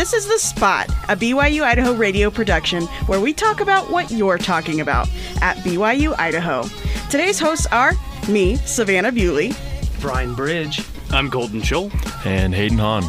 This 0.00 0.14
is 0.14 0.26
The 0.26 0.38
Spot, 0.38 0.88
a 1.10 1.14
BYU 1.14 1.60
Idaho 1.60 1.92
radio 1.92 2.30
production 2.30 2.84
where 3.04 3.20
we 3.20 3.34
talk 3.34 3.60
about 3.60 3.90
what 3.90 4.10
you're 4.10 4.38
talking 4.38 4.80
about 4.80 5.10
at 5.42 5.58
BYU 5.58 6.18
Idaho. 6.18 6.62
Today's 7.10 7.38
hosts 7.38 7.66
are 7.66 7.92
me, 8.26 8.56
Savannah 8.56 9.12
Bewley, 9.12 9.52
Brian 10.00 10.34
Bridge. 10.34 10.82
I'm 11.10 11.30
Colton 11.30 11.60
Scholl. 11.60 11.92
And 12.24 12.54
Hayden 12.54 12.78
Hahn. 12.78 13.04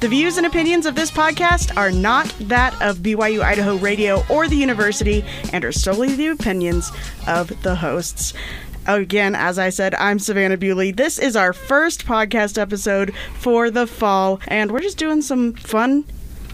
The 0.00 0.08
views 0.08 0.36
and 0.36 0.46
opinions 0.46 0.84
of 0.84 0.94
this 0.94 1.10
podcast 1.10 1.74
are 1.74 1.90
not 1.90 2.26
that 2.40 2.74
of 2.82 2.98
BYU 2.98 3.40
Idaho 3.40 3.78
Radio 3.78 4.22
or 4.28 4.46
the 4.46 4.56
university 4.56 5.24
and 5.54 5.64
are 5.64 5.72
solely 5.72 6.16
the 6.16 6.26
opinions 6.26 6.92
of 7.26 7.62
the 7.62 7.76
hosts. 7.76 8.34
Again, 8.86 9.34
as 9.34 9.58
I 9.58 9.70
said, 9.70 9.94
I'm 9.94 10.18
Savannah 10.18 10.58
Bewley. 10.58 10.90
This 10.90 11.18
is 11.18 11.34
our 11.34 11.54
first 11.54 12.04
podcast 12.04 12.58
episode 12.58 13.14
for 13.38 13.70
the 13.70 13.86
fall, 13.86 14.38
and 14.46 14.70
we're 14.70 14.80
just 14.80 14.98
doing 14.98 15.22
some 15.22 15.54
fun 15.54 16.04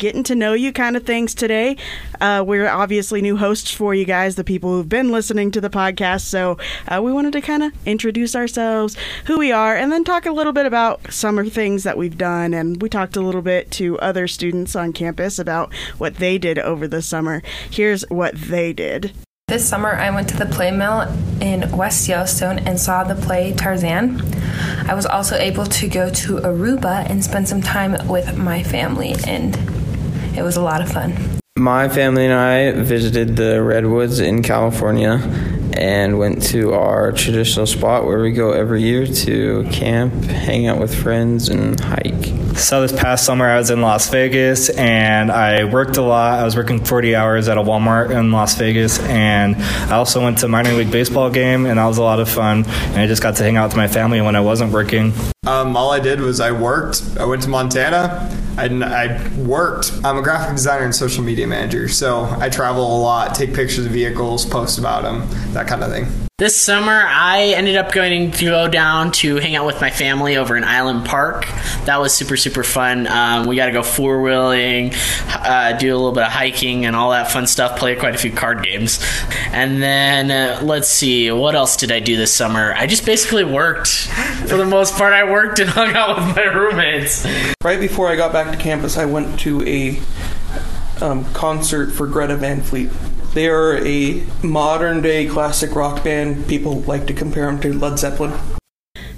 getting 0.03 0.25
to 0.25 0.35
know 0.35 0.53
you 0.53 0.73
kind 0.73 0.97
of 0.97 1.05
things 1.05 1.33
today. 1.33 1.77
Uh, 2.21 2.43
we're 2.45 2.69
obviously 2.69 3.23
new 3.23 3.37
hosts 3.37 3.71
for 3.71 3.95
you 3.95 4.05
guys, 4.05 4.35
the 4.35 4.43
people 4.43 4.71
who've 4.71 4.89
been 4.89 5.13
listening 5.13 5.53
to 5.53 5.61
the 5.61 5.71
podcast. 5.71 6.23
So 6.23 6.59
uh, 6.89 7.01
we 7.01 7.13
wanted 7.13 7.33
to 7.35 7.41
kind 7.41 7.63
of 7.63 7.73
introduce 7.87 8.35
ourselves, 8.35 8.97
who 9.27 9.39
we 9.39 9.53
are, 9.53 9.77
and 9.77 9.93
then 9.93 10.03
talk 10.03 10.27
a 10.27 10.33
little 10.33 10.53
bit 10.53 10.67
about 10.67 11.13
summer 11.13 11.45
things 11.45 11.85
that 11.85 11.97
we've 11.97 12.19
done. 12.19 12.53
And 12.53 12.83
we 12.83 12.89
talked 12.89 13.15
a 13.15 13.21
little 13.21 13.43
bit 13.43 13.71
to 13.73 13.97
other 14.01 14.27
students 14.27 14.75
on 14.75 14.93
campus 14.93 15.39
about 15.39 15.73
what 15.99 16.17
they 16.17 16.37
did 16.37 16.59
over 16.59 16.89
the 16.89 17.01
summer. 17.01 17.41
Here's 17.71 18.03
what 18.09 18.35
they 18.35 18.73
did. 18.73 19.13
This 19.47 19.69
summer, 19.69 19.93
I 19.93 20.11
went 20.11 20.29
to 20.31 20.37
the 20.37 20.47
Playmill 20.47 21.07
in 21.41 21.77
West 21.77 22.09
Yellowstone 22.09 22.59
and 22.61 22.81
saw 22.81 23.05
the 23.05 23.15
play 23.15 23.53
Tarzan. 23.53 24.21
I 24.89 24.95
was 24.95 25.07
also 25.07 25.37
able 25.37 25.67
to 25.67 25.89
go 25.89 26.11
to 26.11 26.39
Aruba 26.39 27.09
and 27.09 27.23
spend 27.23 27.49
some 27.49 27.61
time 27.61 28.09
with 28.09 28.37
my 28.37 28.63
family, 28.65 29.15
and 29.27 29.55
it 30.37 30.43
was 30.43 30.57
a 30.57 30.63
lot 30.63 30.83
of 30.83 30.91
fun. 30.91 31.15
My 31.59 31.89
family 31.89 32.25
and 32.25 32.35
I 32.35 32.73
visited 32.73 33.37
the 33.37 33.63
Redwoods 33.63 34.21
in 34.21 34.43
California 34.43 35.21
and 35.77 36.19
went 36.19 36.43
to 36.45 36.73
our 36.73 37.13
traditional 37.13 37.67
spot 37.67 38.05
where 38.05 38.21
we 38.21 38.33
go 38.33 38.53
every 38.53 38.83
year 38.83 39.07
to 39.07 39.69
camp, 39.71 40.13
hang 40.25 40.67
out 40.67 40.79
with 40.79 40.95
friends, 40.95 41.49
and 41.49 41.79
hike. 41.79 42.57
So 42.57 42.83
this 42.83 42.93
past 42.93 43.25
summer, 43.25 43.47
I 43.47 43.59
was 43.59 43.71
in 43.71 43.81
Las 43.81 44.09
Vegas 44.11 44.71
and 44.71 45.31
I 45.31 45.65
worked 45.65 45.97
a 45.97 46.03
lot. 46.03 46.41
I 46.41 46.45
was 46.45 46.57
working 46.57 46.85
40 46.85 47.15
hours 47.15 47.49
at 47.49 47.59
a 47.59 47.63
Walmart 47.63 48.11
in 48.11 48.33
Las 48.33 48.57
Vegas, 48.57 48.99
and 49.01 49.57
I 49.57 49.97
also 49.97 50.23
went 50.23 50.39
to 50.39 50.49
minor 50.49 50.73
league 50.73 50.91
baseball 50.91 51.31
game, 51.31 51.67
and 51.67 51.79
that 51.79 51.87
was 51.87 51.99
a 51.99 52.03
lot 52.03 52.21
of 52.21 52.29
fun. 52.29 52.65
And 52.65 52.97
I 52.99 53.07
just 53.07 53.23
got 53.23 53.37
to 53.37 53.43
hang 53.43 53.57
out 53.57 53.69
with 53.69 53.77
my 53.77 53.89
family 53.89 54.21
when 54.21 54.37
I 54.37 54.41
wasn't 54.41 54.73
working. 54.73 55.13
Um, 55.47 55.77
all 55.77 55.91
I 55.91 56.01
did 56.01 56.21
was 56.21 56.41
I 56.41 56.53
worked. 56.53 57.03
I 57.19 57.25
went 57.25 57.43
to 57.43 57.49
Montana. 57.49 58.42
I, 58.57 58.67
I 58.67 59.29
worked. 59.39 59.93
I'm 60.05 60.19
a 60.19 60.23
graphic 60.23 60.57
designer 60.57 60.85
and 60.85 60.95
social 60.95 61.25
media 61.25 61.47
manager, 61.47 61.89
so 61.89 62.25
I 62.39 62.49
travel 62.49 62.85
a 62.85 63.01
lot, 63.01 63.35
take 63.35 63.55
pictures 63.55 63.87
of 63.87 63.93
vehicles, 63.93 64.45
post 64.45 64.79
about 64.79 65.03
them, 65.03 65.27
that 65.53 65.67
kind 65.67 65.83
of 65.83 65.91
thing. 65.91 66.07
This 66.39 66.59
summer, 66.59 67.05
I 67.07 67.53
ended 67.57 67.77
up 67.77 67.93
going 67.93 68.31
to 68.33 68.45
go 68.47 68.67
down 68.67 69.13
to 69.13 69.37
hang 69.37 69.55
out 69.55 69.67
with 69.67 69.83
my 69.83 69.91
family 69.91 70.39
over 70.39 70.57
in 70.57 70.65
Island 70.65 71.05
Park. 71.05 71.47
That 71.85 72.01
was 72.01 72.15
super, 72.15 72.39
super 72.39 72.65
fun. 72.65 73.07
Um, 73.07 73.47
we 73.47 73.55
got 73.55 73.67
to 73.67 73.73
go 73.73 73.83
four 73.83 74.23
wheeling, 74.23 74.93
uh, 75.29 75.77
do 75.79 75.95
a 75.95 75.97
little 75.97 76.11
bit 76.11 76.25
of 76.25 76.33
hiking, 76.33 76.87
and 76.87 76.97
all 76.97 77.11
that 77.11 77.31
fun 77.31 77.47
stuff. 77.47 77.79
Play 77.79 77.97
quite 77.97 78.15
a 78.15 78.19
few 78.19 78.33
card 78.33 78.65
games. 78.65 78.99
And 79.53 79.83
then, 79.83 80.31
uh, 80.31 80.65
let's 80.65 80.89
see, 80.89 81.31
what 81.31 81.55
else 81.55 81.77
did 81.77 81.93
I 81.93 82.01
do 82.01 82.17
this 82.17 82.33
summer? 82.33 82.73
I 82.77 82.87
just 82.87 83.05
basically 83.05 83.45
worked. 83.45 83.91
For 84.49 84.57
the 84.57 84.65
most 84.65 84.95
part, 84.95 85.13
I 85.13 85.31
worked 85.31 85.59
and 85.59 85.69
hung 85.71 85.95
out 85.95 86.17
with 86.17 86.35
my 86.35 86.45
roommates. 86.45 87.27
Right 87.63 87.79
before 87.79 88.09
I 88.09 88.17
got 88.17 88.33
back 88.33 88.51
to 88.51 88.57
campus, 88.57 88.97
I 88.97 89.05
went 89.05 89.39
to 89.41 89.63
a 89.69 90.01
um, 91.03 91.27
concert 91.35 91.93
for 91.93 92.07
Greta 92.07 92.37
Van 92.37 92.63
Fleet. 92.63 92.91
They 93.35 93.49
are 93.49 93.79
a 93.87 94.23
modern 94.43 95.01
day 95.01 95.27
classic 95.27 95.75
rock 95.75 96.05
band. 96.05 96.47
People 96.49 96.83
like 96.83 97.07
to 97.07 97.15
compare 97.15 97.47
them 97.47 97.61
to 97.61 97.73
Led 97.73 97.99
Zeppelin. 97.99 98.39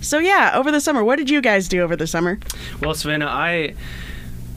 So, 0.01 0.19
yeah, 0.19 0.53
over 0.55 0.71
the 0.71 0.81
summer, 0.81 1.03
what 1.03 1.17
did 1.17 1.31
you 1.31 1.41
guys 1.41 1.67
do 1.67 1.83
over 1.83 1.97
the 1.97 2.07
summer? 2.07 2.39
Well, 2.81 2.95
Savannah, 2.95 3.27
I 3.27 3.75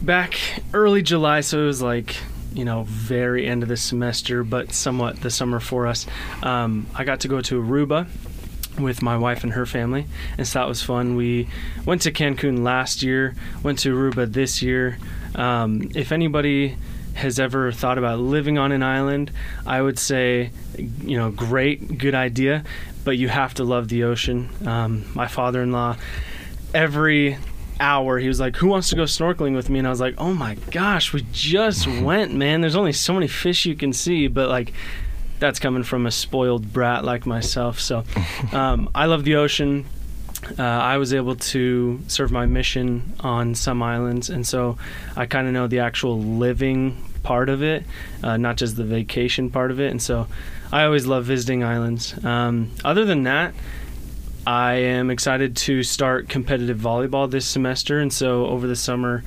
back 0.02 0.38
early 0.74 1.02
July, 1.02 1.42
so 1.42 1.64
it 1.64 1.66
was 1.66 1.82
like 1.82 2.18
you 2.54 2.66
know 2.66 2.84
very 2.84 3.48
end 3.48 3.64
of 3.64 3.70
the 3.70 3.78
semester, 3.78 4.44
but 4.44 4.74
somewhat 4.74 5.22
the 5.22 5.32
summer 5.32 5.60
for 5.60 5.88
us. 5.88 6.06
Um, 6.44 6.88
I 6.96 7.04
got 7.04 7.22
to 7.22 7.28
go 7.28 7.42
to 7.42 7.62
Aruba 7.62 8.08
with 8.80 9.02
my 9.02 9.18
wife 9.18 9.44
and 9.44 9.54
her 9.54 9.66
family, 9.66 10.06
and 10.38 10.48
so 10.48 10.60
that 10.60 10.68
was 10.68 10.84
fun. 10.84 11.16
We 11.16 11.48
went 11.86 12.02
to 12.04 12.12
Cancun 12.12 12.64
last 12.64 13.02
year, 13.02 13.36
went 13.64 13.80
to 13.80 13.96
Aruba 13.96 14.32
this 14.32 14.62
year. 14.62 14.98
Um, 15.36 15.90
if 15.96 16.12
anybody 16.12 16.78
has 17.18 17.40
ever 17.40 17.72
thought 17.72 17.98
about 17.98 18.20
living 18.20 18.58
on 18.58 18.72
an 18.72 18.84
island, 18.84 19.32
I 19.66 19.82
would 19.82 19.98
say, 19.98 20.52
you 20.78 21.18
know, 21.18 21.32
great, 21.32 21.98
good 21.98 22.16
idea, 22.16 22.64
but 23.04 23.18
you 23.18 23.28
have 23.28 23.56
to 23.56 23.64
love 23.64 23.88
the 23.88 24.04
ocean. 24.04 24.50
Um, 24.66 25.06
my 25.14 25.28
father 25.28 25.62
in 25.62 25.72
law, 25.72 25.98
every 26.74 27.38
hour 27.80 28.18
he 28.18 28.28
was 28.28 28.40
like 28.40 28.56
who 28.56 28.68
wants 28.68 28.90
to 28.90 28.96
go 28.96 29.04
snorkeling 29.04 29.56
with 29.56 29.70
me? 29.70 29.78
And 29.78 29.88
i 29.88 29.92
was 29.92 30.02
like 30.02 30.16
oh 30.18 30.34
my 30.34 30.56
gosh 30.72 31.14
we 31.14 31.26
just 31.32 31.88
went 32.02 32.34
man. 32.34 32.62
There's 32.62 32.76
only 32.76 32.94
so 32.94 33.14
many 33.14 33.28
fish 33.28 33.66
you 33.66 33.76
can 33.76 33.94
see 33.94 34.28
but 34.28 34.50
like 34.50 34.74
that's 35.40 35.60
coming 35.60 35.84
from 35.84 36.08
a 36.08 36.12
spoiled 36.12 36.74
brat 36.74 37.06
like 37.06 37.26
myself. 37.28 37.80
So 37.80 38.04
um, 38.52 38.90
i 38.96 39.06
love 39.06 39.24
the 39.24 39.36
ocean 39.36 39.86
uh, 40.58 40.64
I 40.64 40.98
was 40.98 41.14
able 41.14 41.36
to 41.36 42.00
serve 42.08 42.32
my 42.32 42.46
mission 42.46 43.14
on 43.20 43.56
some 43.56 43.82
islands, 43.82 44.30
and 44.30 44.46
so 44.46 44.78
I 45.16 45.26
kind 45.26 45.48
of 45.48 45.54
know 45.54 45.68
the 45.68 45.80
actual 45.80 46.20
living 46.20 47.04
part 47.24 47.50
of 47.50 47.62
it, 47.62 47.84
uh, 48.24 48.38
not 48.38 48.58
just 48.58 48.76
the 48.76 48.84
vacation 48.84 49.50
part 49.50 49.72
of 49.72 49.80
it. 49.80 49.92
And 49.92 50.02
so 50.02 50.28
I 50.72 50.84
always 50.84 51.06
love 51.06 51.26
visiting 51.26 51.64
islands. 51.64 52.14
Um, 52.24 52.72
other 52.86 53.06
than 53.06 53.24
that, 53.24 53.54
I 54.46 54.76
am 54.76 55.10
excited 55.10 55.58
to 55.58 55.84
start 55.84 56.30
competitive 56.30 56.78
volleyball 56.78 57.30
this 57.30 57.46
semester, 57.46 58.00
and 58.00 58.14
so 58.14 58.46
over 58.46 58.66
the 58.66 58.78
summer, 58.78 59.24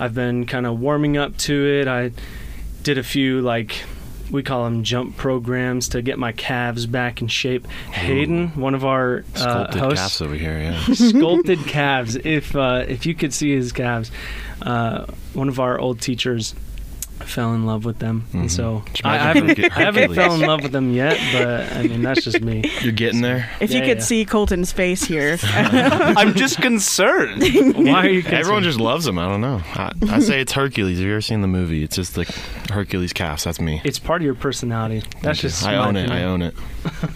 I've 0.00 0.14
been 0.14 0.46
kind 0.46 0.66
of 0.66 0.80
warming 0.80 1.16
up 1.16 1.36
to 1.38 1.66
it. 1.66 1.86
I 1.86 2.10
did 2.82 2.98
a 2.98 3.04
few 3.04 3.40
like 3.40 3.84
we 4.34 4.42
call 4.42 4.64
them 4.64 4.82
jump 4.82 5.16
programs 5.16 5.90
to 5.90 6.02
get 6.02 6.18
my 6.18 6.32
calves 6.32 6.86
back 6.86 7.22
in 7.22 7.28
shape. 7.28 7.68
Hayden, 7.92 8.48
one 8.56 8.74
of 8.74 8.84
our 8.84 9.24
uh, 9.36 9.38
Sculpted 9.38 9.80
hosts, 9.80 10.00
calves 10.00 10.22
over 10.22 10.34
here, 10.34 10.58
yeah. 10.58 10.84
sculpted 10.92 11.60
calves. 11.60 12.16
If 12.16 12.56
uh, 12.56 12.84
if 12.88 13.06
you 13.06 13.14
could 13.14 13.32
see 13.32 13.54
his 13.54 13.70
calves, 13.70 14.10
uh, 14.60 15.06
one 15.34 15.48
of 15.48 15.60
our 15.60 15.78
old 15.78 16.00
teachers 16.00 16.52
fell 17.26 17.54
in 17.54 17.66
love 17.66 17.84
with 17.84 17.98
them, 17.98 18.26
and 18.32 18.44
mm-hmm. 18.44 18.48
so 18.48 18.84
I, 19.04 19.14
I 19.14 19.18
haven't, 19.18 19.58
Herc- 19.58 19.76
I 19.76 19.80
haven't 19.80 20.14
fell 20.14 20.34
in 20.34 20.40
love 20.40 20.62
with 20.62 20.72
them 20.72 20.92
yet. 20.92 21.18
But 21.32 21.72
I 21.76 21.82
mean, 21.82 22.02
that's 22.02 22.24
just 22.24 22.40
me. 22.40 22.64
You're 22.80 22.92
getting 22.92 23.20
there. 23.20 23.50
If 23.60 23.72
you 23.72 23.80
could 23.80 23.98
yeah. 23.98 24.04
see 24.04 24.24
Colton's 24.24 24.72
face 24.72 25.04
here. 25.04 25.38
I'm 25.52 26.34
just 26.34 26.60
concerned. 26.60 27.42
Why 27.76 28.06
are 28.06 28.08
you? 28.08 28.22
Concerned? 28.22 28.40
Everyone 28.40 28.62
just 28.62 28.80
loves 28.80 29.06
him. 29.06 29.18
I 29.18 29.28
don't 29.28 29.40
know. 29.40 29.62
I, 29.74 29.92
I 30.10 30.18
say 30.20 30.40
it's 30.40 30.52
Hercules. 30.52 30.98
Have 30.98 31.06
you 31.06 31.12
ever 31.12 31.20
seen 31.20 31.40
the 31.40 31.48
movie? 31.48 31.82
It's 31.82 31.96
just 31.96 32.16
like 32.16 32.28
Hercules 32.70 33.12
calves. 33.12 33.44
That's 33.44 33.60
me. 33.60 33.80
It's 33.84 33.98
part 33.98 34.22
of 34.22 34.26
your 34.26 34.34
personality. 34.34 35.02
That's 35.22 35.40
just. 35.40 35.64
I 35.64 35.76
my 35.76 35.86
own 35.86 35.96
it. 35.96 36.10
I 36.10 36.24
own 36.24 36.42
it. 36.42 36.54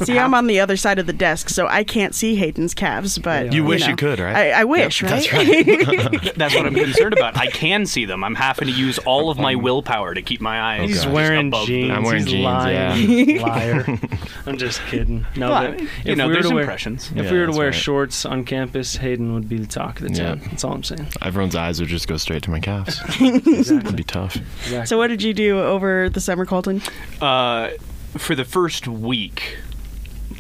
see, 0.03 0.19
I'm 0.19 0.35
on 0.35 0.47
the 0.47 0.61
other 0.61 0.77
side 0.77 0.99
of 0.99 1.07
the 1.07 1.13
desk, 1.13 1.49
so 1.49 1.67
I 1.67 1.85
can't 1.85 2.15
see 2.15 2.37
Hayden's 2.37 2.75
calves, 2.75 3.19
but. 3.19 3.47
Yeah. 3.47 3.53
You 3.53 3.65
wish 3.65 3.83
know, 3.83 3.89
you 3.89 3.97
could, 3.97 4.19
right? 4.19 4.37
I, 4.37 4.61
I 4.61 4.65
wish, 4.65 5.03
Yep, 5.03 5.11
right? 5.11 5.31
that's 5.31 5.33
right. 5.33 6.35
That's 6.37 6.55
what 6.55 6.67
I'm 6.67 6.75
concerned 6.75 7.15
about. 7.15 7.37
I 7.37 7.49
can 7.49 7.87
see 7.87 8.05
them. 8.05 8.25
I'm 8.25 8.35
having 8.35 8.69
to 8.69 8.75
use 8.75 8.99
all 9.01 9.31
of 9.31 9.39
my 9.39 9.55
willpower 9.55 9.98
to 10.15 10.23
keep 10.23 10.41
my 10.41 10.61
eyes. 10.61 10.89
He's 10.89 11.07
wearing 11.07 11.49
above 11.49 11.67
them. 11.67 11.75
jeans. 11.75 11.91
I'm 11.93 12.03
wearing 12.03 12.23
He's 12.23 12.31
jeans, 12.33 12.45
lying. 12.45 13.41
Liar. 13.41 13.99
I'm 14.47 14.57
just 14.59 14.81
kidding. 14.87 15.27
No, 15.37 15.51
Well, 15.51 15.71
but 15.73 15.81
you 15.81 15.89
if 16.05 16.17
know, 16.19 16.25
we 16.27 16.29
were 16.29 16.35
there's 16.35 16.49
to 16.49 16.55
wear, 16.55 16.63
impressions. 16.65 17.11
If 17.11 17.17
Yeah, 17.27 17.33
we 17.33 17.39
were 17.39 17.47
to 17.47 17.53
wear 17.53 17.67
right. 17.69 17.75
shorts 17.75 18.25
on 18.25 18.45
campus, 18.45 18.97
Hayden 18.97 19.35
would 19.35 19.49
be 19.49 19.59
the 19.59 19.67
talk 19.67 20.01
of 20.01 20.09
the 20.09 20.15
Yeah. 20.15 20.29
town. 20.35 20.41
That's 20.51 20.65
all 20.65 20.73
I'm 20.73 20.83
saying. 20.83 21.07
Everyone's 21.23 21.55
eyes 21.57 21.81
would 21.81 21.89
just 21.89 22.09
go 22.09 22.17
straight 22.17 22.43
to 22.45 22.51
my 22.51 22.61
calves. 22.61 23.01
It'd 23.21 23.97
be 23.97 24.05
tough. 24.05 24.37
Exactly. 24.37 24.87
so, 24.87 24.97
what 24.99 25.09
did 25.09 25.23
you 25.23 25.35
do 25.35 25.61
over 25.61 26.09
the 26.09 26.21
summer, 26.21 26.47
Colton? 26.47 26.81
Uh, 27.21 27.71
for 28.17 28.35
the 28.35 28.45
first 28.45 28.89
week, 28.89 29.59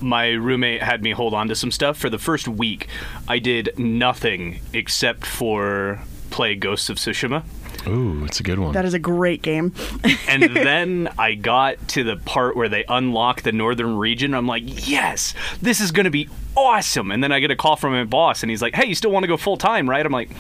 my 0.00 0.28
roommate 0.30 0.82
had 0.82 1.02
me 1.02 1.10
hold 1.10 1.34
on 1.34 1.48
to 1.48 1.54
some 1.54 1.70
stuff. 1.70 1.96
For 1.98 2.08
the 2.10 2.18
first 2.18 2.46
week, 2.48 2.86
I 3.26 3.38
did 3.38 3.70
nothing 3.78 4.60
except 4.72 5.26
for 5.26 6.00
play 6.30 6.54
Ghosts 6.54 6.88
of 6.90 6.96
Tsushima. 6.98 7.42
Ooh, 7.88 8.24
it's 8.24 8.40
a 8.40 8.42
good 8.42 8.58
one. 8.58 8.72
That 8.72 8.84
is 8.84 8.94
a 8.94 8.98
great 8.98 9.42
game. 9.42 9.72
And 10.28 10.42
then 10.42 11.08
I 11.18 11.34
got 11.34 11.88
to 11.88 12.04
the 12.04 12.16
part 12.16 12.54
where 12.54 12.68
they 12.68 12.84
unlock 12.88 13.42
the 13.42 13.52
northern 13.52 13.96
region. 13.96 14.34
I'm 14.34 14.46
like, 14.46 14.62
yes, 14.88 15.34
this 15.62 15.80
is 15.80 15.90
going 15.90 16.04
to 16.04 16.10
be 16.10 16.28
awesome. 16.54 17.10
And 17.10 17.24
then 17.24 17.32
I 17.32 17.40
get 17.40 17.50
a 17.50 17.56
call 17.56 17.76
from 17.76 17.92
my 17.92 18.04
boss, 18.04 18.42
and 18.42 18.50
he's 18.50 18.60
like, 18.60 18.74
hey, 18.74 18.86
you 18.86 18.94
still 18.94 19.10
want 19.10 19.24
to 19.24 19.26
go 19.26 19.36
full 19.36 19.56
time, 19.56 19.88
right? 19.88 20.04
I'm 20.04 20.12
like, 20.12 20.30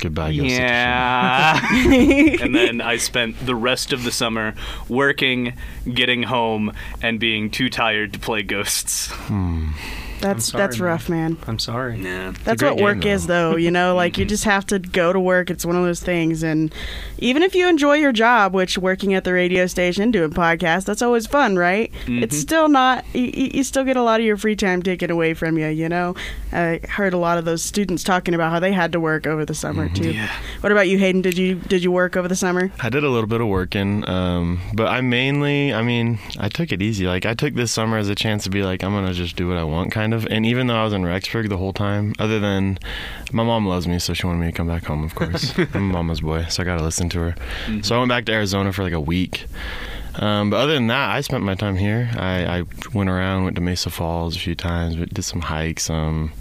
Goodbye, 0.00 0.34
Ghost 0.34 0.48
yeah. 0.48 1.60
and 2.40 2.54
then 2.54 2.80
I 2.80 2.96
spent 2.96 3.44
the 3.44 3.54
rest 3.54 3.92
of 3.92 4.02
the 4.02 4.10
summer 4.10 4.54
working, 4.88 5.54
getting 5.92 6.22
home, 6.22 6.72
and 7.02 7.20
being 7.20 7.50
too 7.50 7.68
tired 7.68 8.14
to 8.14 8.18
play 8.18 8.42
ghosts. 8.42 9.10
Hmm. 9.10 9.72
That's 10.20 10.46
sorry, 10.46 10.62
that's 10.62 10.78
man. 10.78 10.86
rough, 10.86 11.08
man. 11.08 11.38
I'm 11.46 11.58
sorry. 11.58 12.00
Yeah. 12.00 12.32
That's 12.44 12.62
what 12.62 12.78
work 12.78 13.00
game, 13.00 13.12
is, 13.14 13.26
though. 13.26 13.56
You 13.56 13.70
know, 13.70 13.94
like 13.94 14.18
you 14.18 14.24
just 14.24 14.44
have 14.44 14.66
to 14.66 14.78
go 14.78 15.12
to 15.12 15.20
work. 15.20 15.50
It's 15.50 15.64
one 15.64 15.76
of 15.76 15.84
those 15.84 16.00
things. 16.00 16.42
And 16.42 16.74
even 17.18 17.42
if 17.42 17.54
you 17.54 17.68
enjoy 17.68 17.94
your 17.94 18.12
job, 18.12 18.54
which 18.54 18.78
working 18.78 19.14
at 19.14 19.24
the 19.24 19.32
radio 19.32 19.66
station, 19.66 20.10
doing 20.10 20.30
podcasts, 20.30 20.84
that's 20.84 21.02
always 21.02 21.26
fun, 21.26 21.56
right? 21.56 21.92
It's 22.06 22.36
still 22.38 22.68
not, 22.68 23.04
you, 23.14 23.24
you 23.24 23.50
you 23.54 23.64
still 23.64 23.84
get 23.84 23.96
a 23.96 24.02
lot 24.02 24.20
of 24.20 24.26
your 24.26 24.36
free 24.36 24.56
time 24.56 24.82
taken 24.82 25.10
away 25.10 25.34
from 25.34 25.58
you, 25.58 25.68
you 25.68 25.88
know? 25.88 26.14
I 26.52 26.80
heard 26.88 27.12
a 27.12 27.18
lot 27.18 27.38
of 27.38 27.44
those 27.44 27.62
students 27.62 28.02
talking 28.04 28.34
about 28.34 28.50
how 28.50 28.60
they 28.60 28.72
had 28.72 28.92
to 28.92 29.00
work 29.00 29.26
over 29.26 29.44
the 29.44 29.54
summer, 29.54 29.88
too. 29.88 30.12
Yeah. 30.12 30.30
What 30.60 30.72
about 30.72 30.88
you, 30.88 30.98
Hayden? 30.98 31.22
Did 31.22 31.36
you 31.38 31.56
did 31.56 31.82
you 31.82 31.92
work 31.92 32.16
over 32.16 32.28
the 32.28 32.36
summer? 32.36 32.72
I 32.80 32.88
did 32.88 33.04
a 33.04 33.08
little 33.08 33.28
bit 33.28 33.40
of 33.40 33.48
working, 33.48 34.08
um, 34.08 34.60
but 34.74 34.88
I 34.88 35.00
mainly, 35.00 35.72
I 35.72 35.82
mean, 35.82 36.18
I 36.38 36.48
took 36.48 36.72
it 36.72 36.82
easy. 36.82 37.06
Like 37.06 37.26
I 37.26 37.34
took 37.34 37.54
this 37.54 37.70
summer 37.70 37.98
as 37.98 38.08
a 38.08 38.14
chance 38.14 38.44
to 38.44 38.50
be 38.50 38.62
like, 38.62 38.82
I'm 38.82 38.92
gonna 38.92 39.12
just 39.12 39.36
do 39.36 39.48
what 39.48 39.56
I 39.56 39.64
want, 39.64 39.92
kind 39.92 40.09
of. 40.14 40.26
And 40.26 40.44
even 40.46 40.66
though 40.66 40.76
I 40.76 40.84
was 40.84 40.92
in 40.92 41.02
Rexburg 41.02 41.48
the 41.48 41.56
whole 41.56 41.72
time, 41.72 42.14
other 42.18 42.38
than 42.38 42.78
my 43.32 43.42
mom 43.42 43.66
loves 43.66 43.86
me, 43.88 43.98
so 43.98 44.14
she 44.14 44.26
wanted 44.26 44.40
me 44.40 44.46
to 44.46 44.52
come 44.52 44.68
back 44.68 44.84
home. 44.84 45.04
Of 45.04 45.14
course, 45.14 45.56
I'm 45.74 45.90
a 45.90 45.92
mama's 45.92 46.20
boy, 46.20 46.46
so 46.48 46.62
I 46.62 46.66
gotta 46.66 46.82
listen 46.82 47.08
to 47.10 47.18
her. 47.20 47.34
So 47.82 47.96
I 47.96 47.98
went 47.98 48.08
back 48.08 48.24
to 48.26 48.32
Arizona 48.32 48.72
for 48.72 48.82
like 48.82 48.92
a 48.92 49.00
week. 49.00 49.46
Um, 50.16 50.50
but 50.50 50.56
other 50.58 50.74
than 50.74 50.88
that, 50.88 51.10
I 51.10 51.20
spent 51.20 51.44
my 51.44 51.54
time 51.54 51.76
here. 51.76 52.10
I, 52.16 52.58
I 52.58 52.62
went 52.92 53.08
around, 53.08 53.44
went 53.44 53.54
to 53.56 53.62
Mesa 53.62 53.90
Falls 53.90 54.36
a 54.36 54.40
few 54.40 54.54
times, 54.54 54.96
but 54.96 55.14
did 55.14 55.22
some 55.22 55.40
hikes. 55.40 55.88
Um, 55.88 56.32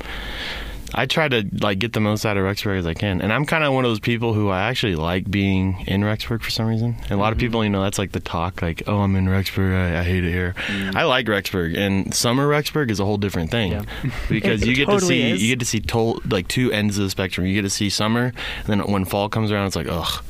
I 0.94 1.06
try 1.06 1.28
to 1.28 1.48
like 1.62 1.80
get 1.80 1.94
the 1.94 2.00
most 2.00 2.26
out 2.26 2.38
of 2.38 2.44
Rexburg 2.44 2.80
as 2.80 2.88
I 2.88 2.94
can, 2.94 3.22
and 3.22 3.32
I'm 3.32 3.46
kind 3.46 3.64
of 3.64 3.74
one 3.74 3.86
of 3.86 3.92
those 3.92 4.00
people 4.00 4.34
who 4.34 4.50
I 4.50 4.64
actually 4.64 4.96
like 4.96 5.30
being 5.30 5.84
in 5.88 6.02
Rexburg 6.02 6.42
for 6.42 6.50
some 6.50 6.68
reason. 6.68 6.96
And 7.04 7.12
a 7.12 7.18
lot 7.18 7.32
of 7.32 7.38
mm-hmm. 7.38 7.48
people, 7.48 7.64
you 7.64 7.70
know, 7.70 7.82
that's 7.84 8.00
like 8.00 8.12
the 8.12 8.20
talk, 8.20 8.62
like, 8.62 8.84
"Oh, 8.88 9.00
I'm 9.00 9.16
in 9.16 9.26
Rexburg, 9.26 9.76
I, 9.76 10.00
I 10.00 10.04
hate 10.04 10.24
it 10.24 10.32
here." 10.32 10.56
Mm. 10.68 10.96
I 10.96 11.04
like 11.04 11.28
Rexburg, 11.28 11.78
and 11.78 12.14
summer 12.14 12.48
Rexburg 12.48 12.90
is 12.90 13.00
a 13.00 13.06
whole 13.06 13.18
different 13.18 13.52
thing 13.52 13.72
Yeah. 13.72 13.84
because 14.30 14.66
you 14.66 14.76
get 14.76 14.90
to 14.90 15.00
see 15.00 15.32
is. 15.32 15.44
you 15.44 15.50
get 15.50 15.60
to 15.60 15.66
see 15.66 15.80
to- 15.80 16.22
like 16.30 16.48
two 16.48 16.72
ends 16.72 16.98
of 16.98 17.04
the 17.04 17.10
spectrum. 17.10 17.46
You 17.46 17.54
get 17.54 17.64
to 17.64 17.70
see 17.70 17.90
summer, 17.90 18.34
and 18.58 18.68
then 18.68 18.80
when 18.92 19.06
fall 19.06 19.30
comes 19.30 19.52
around, 19.52 19.68
it's 19.68 19.76
like, 19.76 19.88
ugh, 19.90 20.24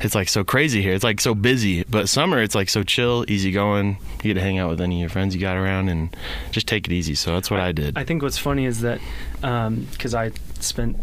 it's 0.00 0.14
like 0.14 0.28
so 0.28 0.44
crazy 0.44 0.82
here. 0.82 0.92
It's 0.92 1.04
like 1.04 1.20
so 1.20 1.34
busy, 1.34 1.84
but 1.84 2.08
summer, 2.08 2.42
it's 2.42 2.54
like 2.54 2.68
so 2.68 2.82
chill, 2.82 3.24
easy 3.28 3.52
going. 3.52 3.98
You 4.22 4.34
get 4.34 4.34
to 4.34 4.40
hang 4.40 4.58
out 4.58 4.70
with 4.70 4.80
any 4.80 4.96
of 4.96 5.00
your 5.00 5.10
friends 5.10 5.34
you 5.34 5.40
got 5.40 5.56
around 5.56 5.88
and 5.88 6.14
just 6.50 6.66
take 6.66 6.86
it 6.86 6.92
easy. 6.92 7.14
So 7.14 7.32
that's 7.34 7.50
what 7.50 7.60
I 7.60 7.72
did. 7.72 7.96
I 7.96 8.04
think 8.04 8.22
what's 8.22 8.38
funny 8.38 8.66
is 8.66 8.80
that 8.80 9.00
um, 9.42 9.86
because 10.00 10.14
I 10.14 10.30
spent 10.60 10.96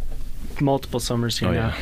multiple 0.59 0.99
summers 0.99 1.38
here 1.38 1.49
Oh, 1.49 1.53
now. 1.53 1.67
yeah. 1.67 1.75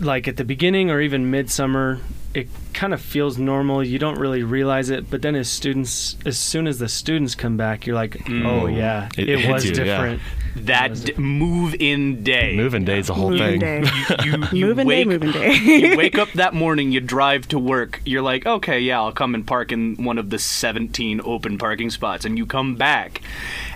Like 0.00 0.26
at 0.26 0.36
the 0.38 0.44
beginning 0.44 0.90
or 0.90 1.00
even 1.02 1.30
midsummer, 1.30 2.00
it 2.32 2.48
kind 2.72 2.94
of 2.94 3.00
feels 3.00 3.36
normal. 3.36 3.84
You 3.84 3.98
don't 3.98 4.18
really 4.18 4.42
realize 4.42 4.88
it, 4.90 5.10
but 5.10 5.20
then 5.22 5.34
as 5.34 5.50
students, 5.50 6.16
as 6.24 6.38
soon 6.38 6.66
as 6.66 6.78
the 6.78 6.88
students 6.88 7.34
come 7.34 7.56
back, 7.56 7.86
you're 7.86 7.96
like, 7.96 8.12
mm. 8.12 8.46
oh 8.46 8.66
yeah, 8.68 9.08
It 9.18 9.28
it, 9.28 9.50
was 9.50 9.64
you, 9.66 9.84
yeah. 9.84 10.18
Different. 10.66 10.96
That 10.96 11.14
d- 11.16 11.20
move 11.20 11.74
in 11.78 12.22
day. 12.22 12.56
Moving 12.56 12.84
day's 12.84 13.08
a 13.10 13.14
whole 13.14 13.30
Moving 13.30 13.60
thing. 13.60 13.82
day. 13.84 13.90
You, 14.24 14.44
you 14.52 14.66
moving 14.66 14.88
day, 14.88 15.04
wake, 15.04 15.06
moving 15.08 15.32
day. 15.32 15.52
you 15.56 15.96
wake 15.96 16.18
up 16.18 16.30
that 16.32 16.54
morning, 16.54 16.92
you 16.92 17.00
drive 17.00 17.48
to 17.48 17.58
work, 17.58 18.00
you're 18.04 18.22
like, 18.22 18.46
okay, 18.46 18.78
yeah, 18.80 19.00
I'll 19.00 19.12
come 19.12 19.34
and 19.34 19.46
park 19.46 19.72
in 19.72 19.96
one 20.02 20.18
of 20.18 20.30
the 20.30 20.38
17 20.38 21.20
open 21.24 21.58
parking 21.58 21.90
spots. 21.90 22.24
And 22.24 22.36
you 22.38 22.46
come 22.46 22.76
back, 22.76 23.20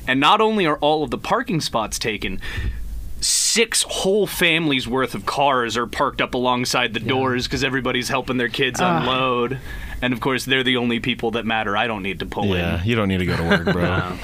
and 0.07 0.21
not 0.21 0.41
only 0.41 0.67
are 0.67 0.77
all 0.79 1.03
of 1.03 1.11
the 1.11 1.19
parking 1.19 1.61
spots 1.61 1.99
taken, 1.99 2.41
six 3.21 3.83
whole 3.83 4.27
families 4.27 4.89
worth 4.89 5.15
of 5.15 5.25
cars 5.25 5.77
are 5.77 5.87
parked 5.87 6.21
up 6.21 6.35
alongside 6.35 6.93
the 6.93 6.99
doors 7.01 7.47
because 7.47 7.63
everybody's 7.63 8.09
helping 8.09 8.37
their 8.37 8.49
kids 8.49 8.81
unload. 8.81 9.59
And 10.01 10.13
of 10.13 10.19
course, 10.21 10.45
they're 10.45 10.65
the 10.65 10.77
only 10.79 10.99
people 10.99 11.31
that 11.33 11.47
matter. 11.47 11.77
I 11.77 11.87
don't 11.87 12.03
need 12.03 12.19
to 12.19 12.27
pull 12.27 12.45
in. 12.55 12.59
Yeah, 12.59 12.83
you 12.83 12.97
don't 12.97 13.07
need 13.07 13.19
to 13.19 13.27
go 13.27 13.37
to 13.37 13.43
work, 13.45 13.65
bro. 13.73 14.19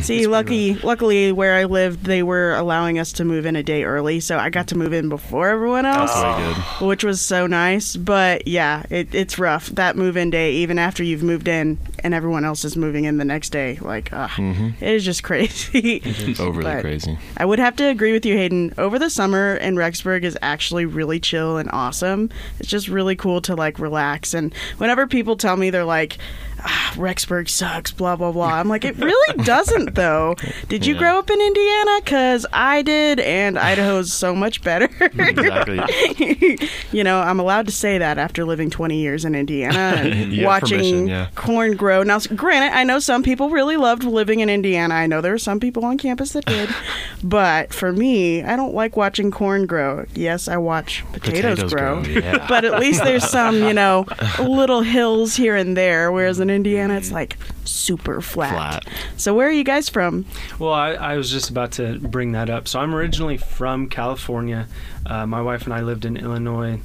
See, 0.00 0.26
lucky, 0.26 0.74
luckily, 0.76 1.32
where 1.32 1.54
I 1.54 1.64
lived, 1.64 2.04
they 2.04 2.22
were 2.22 2.54
allowing 2.54 2.98
us 2.98 3.12
to 3.14 3.24
move 3.24 3.46
in 3.46 3.56
a 3.56 3.62
day 3.62 3.84
early, 3.84 4.20
so 4.20 4.38
I 4.38 4.50
got 4.50 4.68
to 4.68 4.76
move 4.78 4.92
in 4.92 5.08
before 5.08 5.48
everyone 5.48 5.86
else, 5.86 6.12
good. 6.14 6.86
which 6.86 7.04
was 7.04 7.20
so 7.20 7.46
nice. 7.46 7.96
But 7.96 8.46
yeah, 8.48 8.84
it, 8.90 9.14
it's 9.14 9.38
rough 9.38 9.68
that 9.70 9.96
move-in 9.96 10.30
day, 10.30 10.52
even 10.52 10.78
after 10.78 11.02
you've 11.02 11.22
moved 11.22 11.48
in 11.48 11.78
and 12.00 12.14
everyone 12.14 12.44
else 12.44 12.64
is 12.64 12.76
moving 12.76 13.04
in 13.04 13.16
the 13.18 13.24
next 13.24 13.50
day. 13.50 13.78
Like, 13.80 14.12
uh, 14.12 14.28
it 14.38 14.74
is 14.82 15.04
just 15.04 15.22
crazy. 15.24 15.96
It's 16.04 16.40
overly 16.40 16.64
But 16.64 16.80
crazy. 16.82 17.18
I 17.36 17.44
would 17.44 17.58
have 17.58 17.76
to 17.76 17.84
agree 17.84 18.12
with 18.12 18.26
you, 18.26 18.36
Hayden. 18.36 18.74
Over 18.78 18.98
the 18.98 19.10
summer 19.10 19.56
in 19.56 19.76
Rexburg 19.76 20.22
is 20.22 20.38
actually 20.42 20.84
really 20.84 21.18
chill 21.20 21.56
and 21.56 21.70
awesome. 21.72 22.30
It's 22.58 22.68
just 22.68 22.88
really 22.88 23.16
cool 23.16 23.40
to 23.42 23.54
like 23.54 23.78
relax. 23.78 24.34
And 24.34 24.54
whenever 24.78 25.06
people 25.06 25.36
tell 25.36 25.56
me 25.56 25.70
they're 25.70 25.84
like, 25.84 26.18
ah, 26.60 26.92
Rexburg 26.96 27.48
sucks, 27.48 27.90
blah 27.92 28.16
blah 28.16 28.32
blah, 28.32 28.54
I'm 28.54 28.68
like, 28.68 28.84
it 28.84 28.96
really 28.96 29.35
doesn't 29.44 29.94
though. 29.94 30.34
Did 30.68 30.86
you 30.86 30.94
Yeah. 30.94 31.00
grow 31.00 31.18
up 31.18 31.30
in 31.30 31.40
Indiana? 31.40 32.00
Cause 32.04 32.46
I 32.52 32.82
did, 32.82 33.20
and 33.20 33.58
Idaho's 33.58 34.12
so 34.12 34.34
much 34.34 34.62
better. 34.62 34.88
Exactly. 35.00 36.58
you 36.92 37.04
know, 37.04 37.20
I'm 37.20 37.40
allowed 37.40 37.66
to 37.66 37.72
say 37.72 37.98
that 37.98 38.18
after 38.18 38.44
living 38.44 38.70
20 38.70 38.98
years 38.98 39.24
in 39.24 39.34
Indiana 39.34 39.78
and 39.98 40.32
You 40.32 40.46
have 40.48 40.60
permission, 40.62 40.78
watching 40.80 41.08
yeah. 41.08 41.28
corn 41.34 41.76
grow. 41.76 42.02
Now, 42.02 42.16
s- 42.16 42.26
granted, 42.26 42.76
I 42.76 42.84
know 42.84 42.98
some 42.98 43.22
people 43.22 43.50
really 43.50 43.76
loved 43.76 44.04
living 44.04 44.40
in 44.40 44.48
Indiana. 44.48 44.94
I 44.94 45.06
know 45.06 45.20
there 45.20 45.32
were 45.32 45.38
some 45.38 45.60
people 45.60 45.84
on 45.84 45.98
campus 45.98 46.32
that 46.32 46.44
did. 46.46 46.68
but 47.24 47.72
for 47.72 47.92
me, 47.92 48.42
I 48.42 48.56
don't 48.56 48.74
like 48.74 48.96
watching 48.96 49.30
corn 49.30 49.66
grow. 49.66 50.06
Yes, 50.14 50.48
I 50.48 50.56
watch 50.56 51.04
potatoes, 51.12 51.56
Potatoes 51.60 51.72
grow. 51.72 52.02
grow, 52.02 52.12
yeah. 52.12 52.46
but 52.48 52.64
at 52.64 52.78
least 52.80 53.02
there's 53.04 53.28
some, 53.28 53.56
you 53.56 53.72
know, 53.72 54.06
little 54.40 54.82
hills 54.82 55.36
here 55.36 55.56
and 55.56 55.76
there. 55.76 56.10
Whereas 56.12 56.40
in 56.40 56.50
Indiana, 56.50 56.94
it's 56.94 57.10
like 57.12 57.36
super 57.64 58.20
flat. 58.20 58.52
Flat. 58.84 58.88
So, 59.26 59.34
where 59.34 59.48
are 59.48 59.52
you 59.52 59.64
guys 59.64 59.88
from? 59.88 60.24
Well, 60.56 60.72
I, 60.72 60.92
I 60.92 61.16
was 61.16 61.32
just 61.32 61.50
about 61.50 61.72
to 61.72 61.98
bring 61.98 62.30
that 62.30 62.48
up. 62.48 62.68
So 62.68 62.78
I'm 62.78 62.94
originally 62.94 63.36
from 63.36 63.88
California. 63.88 64.68
Uh, 65.04 65.26
my 65.26 65.42
wife 65.42 65.64
and 65.64 65.74
I 65.74 65.80
lived 65.80 66.04
in 66.04 66.16
Illinois 66.16 66.78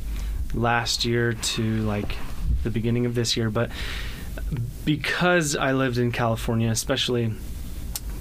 last 0.55 1.05
year 1.05 1.33
to 1.33 1.63
like 1.83 2.15
the 2.63 2.71
beginning 2.71 3.05
of 3.05 3.13
this 3.13 3.37
year, 3.37 3.51
but 3.51 3.69
because 4.85 5.55
I 5.55 5.73
lived 5.73 5.99
in 5.99 6.11
California, 6.11 6.71
especially 6.71 7.31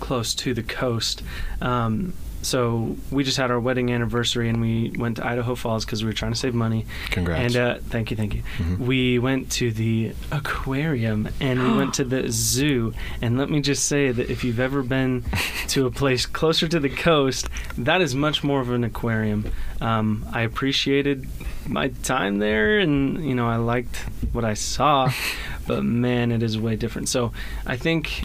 close 0.00 0.34
to 0.34 0.52
the 0.52 0.64
coast, 0.64 1.22
um, 1.62 2.12
so 2.42 2.96
we 3.10 3.24
just 3.24 3.36
had 3.36 3.50
our 3.50 3.60
wedding 3.60 3.92
anniversary 3.92 4.48
and 4.48 4.60
we 4.60 4.92
went 4.96 5.16
to 5.16 5.26
Idaho 5.26 5.54
Falls 5.54 5.84
because 5.84 6.02
we 6.02 6.08
were 6.08 6.14
trying 6.14 6.32
to 6.32 6.38
save 6.38 6.54
money. 6.54 6.86
Congrats. 7.10 7.54
And 7.54 7.56
uh, 7.56 7.78
thank 7.88 8.10
you, 8.10 8.16
thank 8.16 8.34
you. 8.34 8.42
We 8.78 9.18
went 9.18 9.50
to 9.52 9.70
the 9.70 10.12
aquarium 10.32 11.28
and 11.40 11.62
we 11.62 11.76
went 11.76 11.94
to 11.94 12.04
the 12.04 12.30
zoo. 12.30 12.94
And 13.20 13.38
let 13.38 13.50
me 13.50 13.60
just 13.60 13.86
say 13.86 14.10
that 14.10 14.30
if 14.30 14.42
you've 14.42 14.60
ever 14.60 14.82
been 14.82 15.24
to 15.68 15.86
a 15.86 15.90
place 15.90 16.26
closer 16.26 16.66
to 16.68 16.80
the 16.80 16.88
coast, 16.88 17.48
that 17.76 18.00
is 18.00 18.14
much 18.14 18.42
more 18.42 18.60
of 18.60 18.70
an 18.70 18.84
aquarium. 18.84 19.50
Um, 19.80 20.26
I 20.32 20.42
appreciated 20.42 21.26
my 21.66 21.88
time 21.88 22.38
there, 22.38 22.78
and 22.78 23.24
you 23.26 23.34
know 23.34 23.48
I 23.48 23.56
liked 23.56 23.96
what 24.32 24.44
I 24.44 24.54
saw, 24.54 25.10
but 25.66 25.84
man, 25.84 26.32
it 26.32 26.42
is 26.42 26.58
way 26.58 26.76
different. 26.76 27.08
So 27.08 27.32
I 27.66 27.76
think 27.76 28.24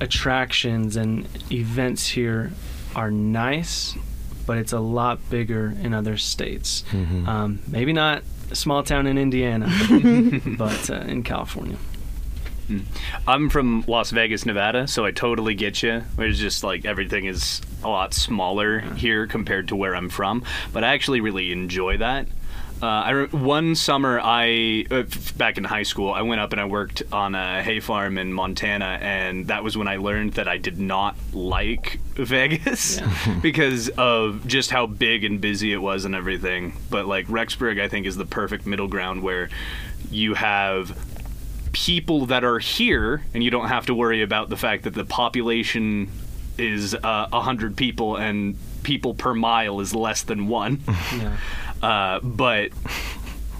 attractions 0.00 0.96
and 0.96 1.28
events 1.52 2.08
here 2.08 2.52
are 2.94 3.10
nice, 3.10 3.94
but 4.46 4.58
it's 4.58 4.72
a 4.72 4.80
lot 4.80 5.18
bigger 5.30 5.74
in 5.82 5.94
other 5.94 6.16
states. 6.16 6.84
Um, 7.28 7.60
maybe 7.68 7.92
not 7.92 8.22
a 8.50 8.54
small 8.54 8.82
town 8.82 9.06
in 9.06 9.16
Indiana, 9.18 9.68
but 10.58 10.90
uh, 10.90 10.94
in 11.06 11.22
California. 11.22 11.76
I'm 13.26 13.50
from 13.50 13.84
Las 13.88 14.10
Vegas, 14.12 14.46
Nevada, 14.46 14.86
so 14.86 15.04
I 15.04 15.10
totally 15.10 15.54
get 15.54 15.82
you. 15.82 16.04
It's 16.18 16.38
just 16.38 16.62
like 16.62 16.84
everything 16.84 17.24
is 17.24 17.60
a 17.82 17.88
lot 17.88 18.14
smaller 18.14 18.78
here 18.80 19.26
compared 19.26 19.68
to 19.68 19.76
where 19.76 19.96
I'm 19.96 20.08
from, 20.08 20.44
but 20.72 20.84
I 20.84 20.94
actually 20.94 21.20
really 21.20 21.50
enjoy 21.50 21.96
that. 21.96 22.28
Uh, 22.82 22.86
I 22.86 23.10
re- 23.10 23.26
one 23.26 23.74
summer 23.74 24.18
I 24.22 24.86
uh, 24.90 24.94
f- 24.96 25.36
back 25.36 25.58
in 25.58 25.64
high 25.64 25.82
school 25.82 26.12
I 26.12 26.22
went 26.22 26.40
up 26.40 26.52
and 26.52 26.60
I 26.60 26.64
worked 26.64 27.02
on 27.12 27.34
a 27.34 27.62
hay 27.62 27.80
farm 27.80 28.16
in 28.16 28.32
Montana 28.32 28.98
and 29.02 29.48
that 29.48 29.62
was 29.62 29.76
when 29.76 29.86
I 29.86 29.96
learned 29.96 30.32
that 30.34 30.48
I 30.48 30.56
did 30.56 30.78
not 30.78 31.14
like 31.34 31.98
Vegas 32.14 32.98
because 33.42 33.90
of 33.90 34.46
just 34.46 34.70
how 34.70 34.86
big 34.86 35.24
and 35.24 35.40
busy 35.42 35.72
it 35.74 35.78
was 35.82 36.06
and 36.06 36.14
everything. 36.14 36.74
But 36.88 37.06
like 37.06 37.26
Rexburg 37.26 37.80
I 37.80 37.88
think 37.88 38.06
is 38.06 38.16
the 38.16 38.24
perfect 38.26 38.66
middle 38.66 38.88
ground 38.88 39.22
where 39.22 39.50
you 40.10 40.34
have 40.34 40.96
people 41.72 42.26
that 42.26 42.42
are 42.42 42.58
here, 42.58 43.22
and 43.32 43.44
you 43.44 43.50
don't 43.50 43.68
have 43.68 43.86
to 43.86 43.94
worry 43.94 44.22
about 44.22 44.48
the 44.48 44.56
fact 44.56 44.82
that 44.84 44.94
the 44.94 45.04
population 45.04 46.10
is 46.58 46.94
uh, 46.94 47.28
a 47.32 47.40
hundred 47.40 47.76
people 47.76 48.16
and 48.16 48.56
people 48.82 49.14
per 49.14 49.34
mile 49.34 49.80
is 49.80 49.94
less 49.94 50.22
than 50.22 50.48
one. 50.48 50.80
Yeah. 51.16 51.36
Uh, 51.82 52.20
but 52.20 52.70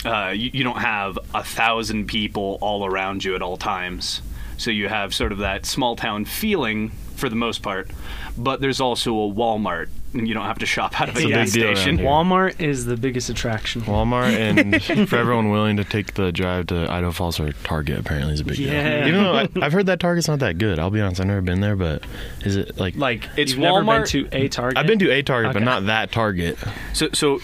uh, 0.05 0.31
you, 0.35 0.51
you 0.53 0.65
don't 0.65 0.79
have 0.81 1.19
a 1.35 1.45
thousand 1.45 2.07
people 2.07 2.59
all 2.61 2.85
around 2.87 3.25
you 3.25 3.35
at 3.35 3.43
all 3.43 3.57
times. 3.57 4.23
So 4.57 4.71
you 4.71 4.89
have 4.89 5.15
sort 5.15 5.33
of 5.33 5.39
that 5.39 5.65
small 5.67 5.97
town 5.97 6.25
feeling 6.27 6.91
for 7.17 7.29
the 7.29 7.37
most 7.37 7.63
part. 7.63 7.91
But 8.37 8.61
there's 8.61 8.81
also 8.81 9.11
a 9.15 9.31
Walmart 9.33 9.89
And 10.15 10.27
you 10.27 10.33
don't 10.33 10.47
have 10.47 10.59
to 10.61 10.67
shop 10.67 10.99
out 11.01 11.09
of 11.11 11.17
a 11.17 11.19
It's 11.19 11.27
a 11.27 11.29
gas 11.29 11.51
station. 11.51 11.99
Walmart 11.99 12.61
is 12.61 12.87
the 12.87 12.97
biggest 12.97 13.29
attraction. 13.29 13.83
Walmart 13.83 14.33
and 14.33 14.83
for 15.09 15.17
everyone 15.17 15.51
willing 15.51 15.77
to 15.77 15.85
take 15.85 16.15
the 16.15 16.31
drive 16.33 16.69
to 16.69 16.91
Idaho 16.91 17.11
Falls 17.11 17.39
or 17.41 17.53
Target 17.65 17.99
apparently 17.99 18.35
is 18.35 18.41
a 18.41 18.45
big 18.45 18.59
Yeah. 18.59 19.01
deal. 19.01 19.09
Even 19.09 19.23
though 19.25 19.35
I, 19.35 19.49
I've 19.67 19.73
heard 19.73 19.87
that 19.87 20.01
Target's 20.01 20.29
not 20.29 20.39
that 20.39 20.57
good. 20.59 20.79
I'll 20.79 20.91
be 20.91 21.01
honest, 21.01 21.21
I've 21.21 21.27
never 21.27 21.43
been 21.43 21.61
there, 21.61 21.77
but 21.77 22.05
is 22.45 22.57
it 22.57 22.79
like 22.79 22.97
Like 22.97 23.29
It's 23.37 23.51
you've 23.53 23.61
never 23.61 23.81
been 23.81 23.87
Walmart- 23.87 24.09
to 24.09 24.29
a 24.33 24.49
Target. 24.49 24.79
I've 24.79 24.87
been 24.87 24.99
to 25.01 25.11
a 25.11 25.23
Target, 25.23 25.53
but 25.53 25.63
not 25.63 25.87
that 25.87 26.13
Target. 26.13 26.57
So, 26.95 27.09
so 27.13 27.41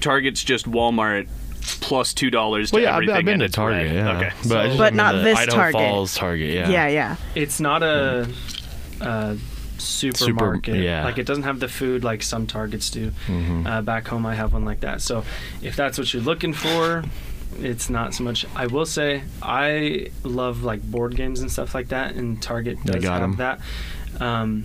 Target's 0.00 0.42
just 0.44 0.66
Walmart 0.70 1.26
plus 1.80 2.14
two 2.14 2.30
dollars 2.30 2.70
to 2.70 2.76
Well, 2.76 2.82
yeah, 2.84 2.96
I've 2.96 3.00
been. 3.06 3.10
I've 3.16 3.24
been 3.24 3.38
to 3.40 3.48
Target, 3.48 3.92
yeah. 3.92 4.16
Okay. 4.18 4.30
but, 4.48 4.58
I 4.58 4.66
just 4.66 4.78
But 4.78 4.92
haven't 4.92 4.96
not 4.96 5.12
been 5.12 5.18
to 5.18 5.24
this 5.24 5.38
Idaho 5.38 5.56
Target. 5.56 5.80
Falls 5.80 6.14
Target, 6.14 6.50
yeah. 6.54 6.68
Yeah, 6.70 6.88
yeah. 6.88 7.16
It's 7.34 7.60
not 7.60 7.82
a, 7.82 8.28
a 9.00 9.36
supermarket. 9.78 10.76
yeah. 10.76 11.04
Like 11.04 11.18
it 11.18 11.26
doesn't 11.26 11.44
have 11.44 11.60
the 11.60 11.68
food 11.68 12.04
like 12.04 12.22
some 12.22 12.46
Targets 12.46 12.90
do. 12.90 13.12
Mhm. 13.26 13.66
Uh, 13.66 13.82
back 13.82 14.06
home, 14.08 14.26
I 14.26 14.34
have 14.34 14.52
one 14.52 14.64
like 14.64 14.80
that. 14.80 15.00
So 15.02 15.24
if 15.62 15.76
that's 15.76 15.98
what 15.98 16.12
you're 16.12 16.22
looking 16.22 16.52
for, 16.52 17.04
it's 17.60 17.88
not 17.90 18.14
so 18.14 18.24
much. 18.24 18.44
I 18.54 18.66
will 18.66 18.86
say 18.86 19.22
I 19.42 20.08
love 20.22 20.62
like 20.62 20.82
board 20.82 21.16
games 21.16 21.40
and 21.40 21.50
stuff 21.50 21.74
like 21.74 21.88
that, 21.88 22.14
and 22.14 22.40
Target 22.40 22.78
does 22.84 23.02
got 23.02 23.20
have 23.20 23.22
'em. 23.22 23.36
that. 23.36 23.60
Um, 24.20 24.64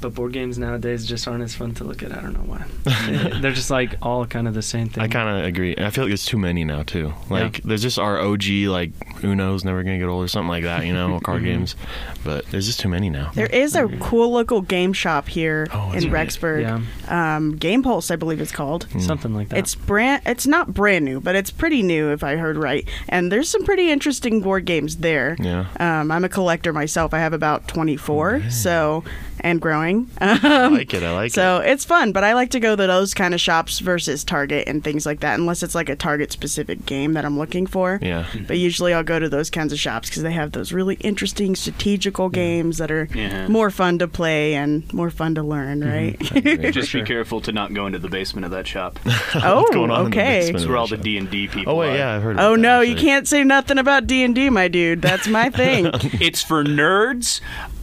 but 0.00 0.14
board 0.14 0.32
games 0.32 0.58
nowadays 0.58 1.06
just 1.06 1.26
aren't 1.28 1.42
as 1.42 1.54
fun 1.54 1.74
to 1.74 1.84
look 1.84 2.02
at. 2.02 2.12
I 2.12 2.20
don't 2.20 2.32
know 2.32 2.40
why. 2.40 2.64
They're 3.40 3.52
just 3.52 3.70
like 3.70 3.94
all 4.02 4.26
kind 4.26 4.48
of 4.48 4.54
the 4.54 4.62
same 4.62 4.88
thing. 4.88 5.02
I 5.02 5.08
kind 5.08 5.38
of 5.38 5.44
agree. 5.44 5.74
I 5.76 5.90
feel 5.90 6.04
like 6.04 6.10
there's 6.10 6.24
too 6.24 6.38
many 6.38 6.64
now 6.64 6.82
too. 6.82 7.12
Like 7.28 7.62
there's 7.62 7.82
just 7.82 7.98
our 7.98 8.20
OG 8.20 8.44
like 8.66 8.90
Uno's 9.22 9.64
never 9.64 9.82
gonna 9.82 9.98
get 9.98 10.06
old 10.08 10.24
or 10.24 10.28
something 10.28 10.48
like 10.48 10.64
that, 10.64 10.86
you 10.86 10.92
know, 10.92 11.20
card 11.24 11.44
games. 11.44 11.76
But 12.24 12.46
there's 12.46 12.66
just 12.66 12.80
too 12.80 12.88
many 12.88 13.10
now. 13.10 13.30
There 13.34 13.46
is 13.46 13.74
a 13.74 13.88
cool 13.98 14.30
local 14.30 14.60
game 14.60 14.92
shop 14.92 15.28
here 15.28 15.66
Oh, 15.72 15.92
in 15.92 16.10
right. 16.10 16.28
Rexburg. 16.28 16.84
Um, 17.10 17.56
game 17.56 17.82
Pulse, 17.82 18.10
I 18.10 18.16
believe 18.16 18.40
it's 18.40 18.52
called. 18.52 18.86
something 18.98 19.34
like 19.34 19.48
that. 19.50 19.58
It's 19.58 19.74
brand. 19.74 20.22
It's 20.26 20.46
not 20.46 20.72
brand 20.74 21.04
new, 21.04 21.20
but 21.20 21.34
it's 21.34 21.50
pretty 21.50 21.82
new, 21.82 22.10
if 22.10 22.22
I 22.24 22.36
heard 22.36 22.56
right. 22.56 22.86
And 23.08 23.30
there's 23.32 23.48
some 23.48 23.64
pretty 23.64 23.90
interesting 23.90 24.40
board 24.40 24.64
games 24.64 24.96
there. 24.98 25.36
Yeah. 25.40 25.66
Um, 25.78 26.10
I'm 26.10 26.24
a 26.24 26.28
collector 26.28 26.72
myself. 26.72 27.12
I 27.14 27.18
have 27.18 27.32
about 27.32 27.66
24, 27.68 28.50
so 28.50 29.02
and 29.42 29.60
growing. 29.60 29.89
Um, 30.20 30.38
I 30.42 30.66
like 30.68 30.92
it. 30.94 31.02
I 31.02 31.12
like 31.12 31.32
so 31.32 31.56
it. 31.58 31.60
So 31.64 31.70
it's 31.72 31.84
fun, 31.84 32.12
but 32.12 32.24
I 32.24 32.34
like 32.34 32.50
to 32.50 32.60
go 32.60 32.76
to 32.76 32.86
those 32.86 33.14
kind 33.14 33.34
of 33.34 33.40
shops 33.40 33.78
versus 33.80 34.22
Target 34.24 34.68
and 34.68 34.82
things 34.84 35.04
like 35.06 35.20
that, 35.20 35.38
unless 35.38 35.62
it's 35.62 35.74
like 35.74 35.88
a 35.88 35.96
Target 35.96 36.30
specific 36.32 36.84
game 36.86 37.14
that 37.14 37.24
I'm 37.24 37.38
looking 37.38 37.66
for. 37.66 37.98
Yeah. 38.02 38.26
But 38.46 38.58
usually 38.58 38.92
I'll 38.94 39.02
go 39.02 39.18
to 39.18 39.28
those 39.28 39.50
kinds 39.50 39.72
of 39.72 39.78
shops 39.78 40.08
because 40.08 40.22
they 40.22 40.32
have 40.32 40.52
those 40.52 40.72
really 40.72 40.96
interesting 40.96 41.56
strategical 41.56 42.28
games 42.28 42.78
that 42.78 42.90
are 42.90 43.08
Yeah. 43.14 43.48
more 43.48 43.70
fun 43.70 43.98
to 43.98 44.08
play 44.08 44.54
and 44.54 44.90
more 44.92 45.10
fun 45.10 45.34
to 45.36 45.42
learn, 45.42 45.80
Mm-hmm. 45.80 46.60
right? 46.62 46.72
Just 46.74 46.92
be 46.92 47.02
careful 47.02 47.40
to 47.42 47.52
not 47.52 47.72
go 47.74 47.86
into 47.86 47.98
the 47.98 48.08
basement 48.08 48.44
of 48.44 48.50
that 48.52 48.66
shop. 48.66 48.98
oh, 49.34 49.56
What's 49.62 49.70
going 49.74 49.90
on 49.90 50.06
in 50.06 50.10
the 50.10 50.16
okay. 50.18 50.38
basement? 50.40 50.58
That's 50.58 50.68
where 50.68 50.76
all 50.76 50.86
the 50.86 50.96
D 50.96 51.16
and 51.18 51.30
D 51.30 51.48
people. 51.48 51.72
Oh 51.72 51.76
wait, 51.76 51.90
are. 51.92 51.96
yeah, 51.96 52.14
I've 52.16 52.22
heard. 52.22 52.36
Oh 52.38 52.52
about 52.52 52.56
that, 52.56 52.60
no, 52.62 52.80
you 52.82 52.96
can't 52.96 53.26
say 53.26 53.42
nothing 53.44 53.78
about 53.78 54.06
D 54.06 54.22
and 54.24 54.34
D, 54.34 54.50
my 54.50 54.68
dude. 54.68 55.00
That's 55.02 55.26
my 55.28 55.50
thing. 55.50 55.90
It's 56.20 56.42
for 56.42 56.62
nerds. 56.64 57.40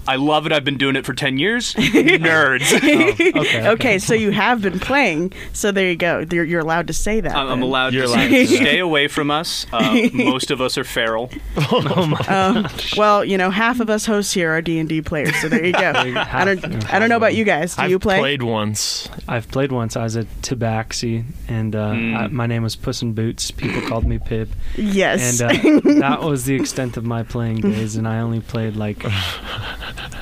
I 0.08 0.16
love 0.16 0.46
it. 0.46 0.52
I've 0.52 0.64
been 0.66 0.78
doing 0.78 0.96
it 0.96 1.06
for 1.06 1.14
ten 1.14 1.38
years. 1.38 1.74
Nerds. 1.74 2.74
okay. 3.42 3.68
okay, 3.70 4.00
so 4.00 4.14
you 4.14 4.32
have 4.32 4.62
been 4.62 4.80
playing. 4.80 5.34
So 5.54 5.72
there 5.72 5.90
you 5.90 5.96
go. 5.96 6.26
You're, 6.32 6.44
you're 6.46 6.60
allowed 6.62 6.88
to 6.88 6.94
say 6.94 7.20
that. 7.22 7.36
I'm 7.36 7.48
I'm 7.48 7.62
allowed 7.62 7.94
You're 7.94 8.06
to 8.06 8.10
allowed 8.12 8.30
say, 8.30 8.46
to. 8.46 8.56
stay 8.58 8.80
away 8.80 9.08
from 9.08 9.32
us. 9.32 9.66
Uh, 9.72 10.08
most 10.14 10.52
of 10.52 10.62
us 10.62 10.78
are 10.78 10.84
feral. 10.84 11.30
oh 11.72 12.06
my 12.08 12.18
Um, 12.28 12.68
well, 12.98 13.26
you 13.26 13.38
know, 13.38 13.50
half 13.50 13.80
of 13.80 13.90
us 13.90 14.06
hosts 14.06 14.34
here 14.34 14.52
are 14.52 14.62
D 14.62 14.80
and 14.80 14.88
D 14.88 15.02
players. 15.02 15.36
So 15.42 15.50
there 15.50 15.66
you 15.66 15.74
go. 15.74 15.92
I 15.96 16.44
don't. 16.46 16.94
I 16.94 17.00
don't 17.00 17.10
know 17.10 17.18
about 17.18 17.36
you 17.36 17.44
guys. 17.44 17.76
Do 17.76 17.88
you 17.88 17.98
play? 18.00 18.16
I've 18.18 18.18
you 18.18 18.20
play? 18.20 18.20
played 18.20 18.44
once. 18.44 19.10
I've 19.28 19.50
played 19.50 19.72
once. 19.72 19.96
I 19.98 20.04
was 20.04 20.16
a 20.16 20.24
Tabaxi, 20.42 21.26
and 21.48 21.76
uh, 21.76 21.88
Mm. 21.98 22.16
I, 22.18 22.28
my 22.28 22.46
name 22.48 22.64
was 22.64 22.76
Puss 22.76 23.02
in 23.02 23.14
Boots. 23.14 23.50
People 23.50 23.82
called 23.88 24.06
me 24.06 24.20
Pip, 24.20 24.50
Yes. 24.76 25.40
and 25.42 25.52
uh, 25.86 26.00
that 26.00 26.22
was 26.22 26.46
the 26.46 26.54
extent 26.56 26.96
of 26.98 27.04
my 27.06 27.24
playing 27.24 27.62
days. 27.62 27.96
And 27.96 28.08
I 28.08 28.20
only 28.20 28.40
played 28.42 28.76
like 28.76 29.04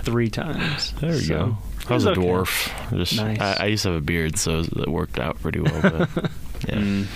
three 0.05 0.29
times. 0.29 0.93
There 1.01 1.13
you 1.13 1.19
So, 1.19 1.35
go. 1.35 1.57
I 1.89 1.93
was 1.95 2.05
a 2.05 2.12
okay. 2.12 2.21
dwarf. 2.21 2.97
Just 2.97 3.17
Nice. 3.17 3.39
I, 3.39 3.63
I 3.63 3.65
used 3.65 3.83
to 3.83 3.89
have 3.91 3.97
a 4.01 4.05
beard, 4.05 4.38
so 4.38 4.59
it 4.59 4.88
worked 4.88 5.19
out 5.19 5.41
pretty 5.41 5.59
well. 5.59 5.81
But 5.81 6.09
yeah. 6.67 6.75
Mm. 6.75 7.07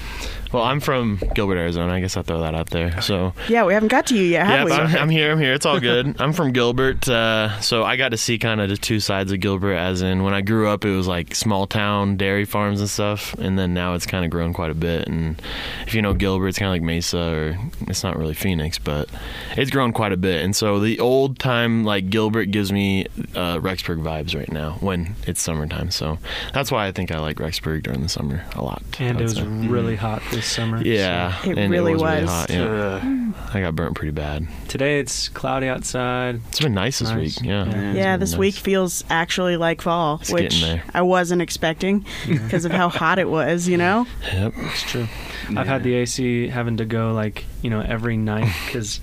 Well, 0.51 0.63
I'm 0.63 0.79
from 0.79 1.19
Gilbert, 1.35 1.57
Arizona. 1.57 1.93
I 1.93 1.99
guess 1.99 2.17
I'll 2.17 2.23
throw 2.23 2.41
that 2.41 2.55
out 2.55 2.71
there. 2.71 3.01
So 3.01 3.33
yeah, 3.47 3.65
we 3.65 3.73
haven't 3.73 3.89
got 3.89 4.07
to 4.07 4.15
you 4.15 4.23
yet, 4.23 4.47
have 4.47 4.59
yeah, 4.59 4.65
we? 4.65 4.71
I'm, 4.71 4.95
I'm 5.03 5.09
here. 5.09 5.31
I'm 5.31 5.39
here. 5.39 5.53
It's 5.53 5.65
all 5.65 5.79
good. 5.79 6.15
I'm 6.19 6.33
from 6.33 6.51
Gilbert, 6.53 7.07
uh, 7.07 7.59
so 7.61 7.83
I 7.83 7.97
got 7.97 8.09
to 8.09 8.17
see 8.17 8.39
kind 8.39 8.59
of 8.59 8.69
the 8.69 8.77
two 8.77 8.99
sides 8.99 9.31
of 9.31 9.39
Gilbert. 9.39 9.75
As 9.75 10.01
in, 10.01 10.23
when 10.23 10.33
I 10.33 10.41
grew 10.41 10.67
up, 10.67 10.85
it 10.85 10.95
was 10.95 11.07
like 11.07 11.35
small 11.35 11.67
town 11.67 12.17
dairy 12.17 12.45
farms 12.45 12.79
and 12.79 12.89
stuff, 12.89 13.33
and 13.35 13.59
then 13.59 13.73
now 13.73 13.93
it's 13.93 14.05
kind 14.05 14.25
of 14.25 14.31
grown 14.31 14.53
quite 14.53 14.71
a 14.71 14.75
bit. 14.75 15.07
And 15.07 15.39
if 15.85 15.93
you 15.93 16.01
know 16.01 16.13
Gilbert, 16.13 16.47
it's 16.47 16.57
kind 16.57 16.69
of 16.69 16.73
like 16.73 16.81
Mesa, 16.81 17.19
or 17.19 17.57
it's 17.87 18.03
not 18.03 18.17
really 18.17 18.33
Phoenix, 18.33 18.79
but 18.79 19.07
it's 19.55 19.69
grown 19.69 19.93
quite 19.93 20.13
a 20.13 20.17
bit. 20.17 20.43
And 20.43 20.55
so 20.55 20.79
the 20.79 20.99
old 20.99 21.37
time 21.37 21.83
like 21.83 22.09
Gilbert 22.09 22.45
gives 22.45 22.71
me 22.71 23.05
uh, 23.35 23.59
Rexburg 23.59 24.01
vibes 24.01 24.35
right 24.35 24.51
now 24.51 24.77
when 24.79 25.15
it's 25.27 25.41
summertime. 25.41 25.91
So 25.91 26.17
that's 26.53 26.71
why 26.71 26.87
I 26.87 26.91
think 26.91 27.11
I 27.11 27.19
like 27.19 27.37
Rexburg 27.37 27.83
during 27.83 28.01
the 28.01 28.09
summer 28.09 28.43
a 28.55 28.63
lot. 28.63 28.81
And 28.99 29.19
it 29.19 29.23
was 29.23 29.35
say. 29.35 29.43
really 29.43 29.95
hot 29.95 30.23
this 30.39 30.47
summer. 30.47 30.81
yeah, 30.81 31.37
It 31.45 31.57
and 31.57 31.71
really 31.71 31.91
it 31.93 31.95
was, 31.95 32.03
really 32.03 32.25
hot. 32.25 32.49
Yeah, 32.49 33.31
I 33.53 33.61
got 33.61 33.75
burnt 33.75 33.95
pretty 33.95 34.11
bad. 34.11 34.47
Today 34.67 34.99
it's 34.99 35.27
cloudy 35.29 35.67
outside. 35.67 36.41
It's 36.49 36.59
been 36.59 36.73
nice 36.73 36.99
this 36.99 37.09
Nice. 37.09 37.39
week. 37.39 37.47
Yeah. 37.47 37.65
Yeah. 37.65 37.93
Yeah, 37.93 38.17
this 38.17 38.31
nice. 38.31 38.39
week 38.39 38.55
feels 38.55 39.03
actually 39.09 39.57
like 39.57 39.81
fall, 39.81 40.19
It's 40.21 40.31
which. 40.31 40.63
I 40.93 41.01
wasn't 41.01 41.41
expecting 41.41 42.05
because 42.27 42.65
of 42.65 42.71
how 42.71 42.89
hot 42.89 43.19
it 43.19 43.29
was. 43.29 43.67
You 43.67 43.77
know. 43.77 44.07
Yep. 44.33 44.53
It's 44.57 44.83
true. 44.83 45.07
I've 45.55 45.67
had 45.67 45.83
the 45.83 45.95
AC 45.95 46.47
having 46.47 46.77
to 46.77 46.85
go 46.85 47.13
like 47.13 47.45
you 47.61 47.69
know 47.69 47.81
every 47.81 48.17
night 48.17 48.51
because 48.65 48.99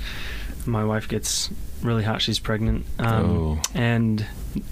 my 0.65 0.85
wife 0.85 1.09
gets 1.09 1.51
really 1.83 2.03
hot. 2.05 2.23
She's 2.23 2.39
pregnant. 2.39 2.87
Um, 2.99 3.25
Oh. 3.25 3.63
And 3.75 4.25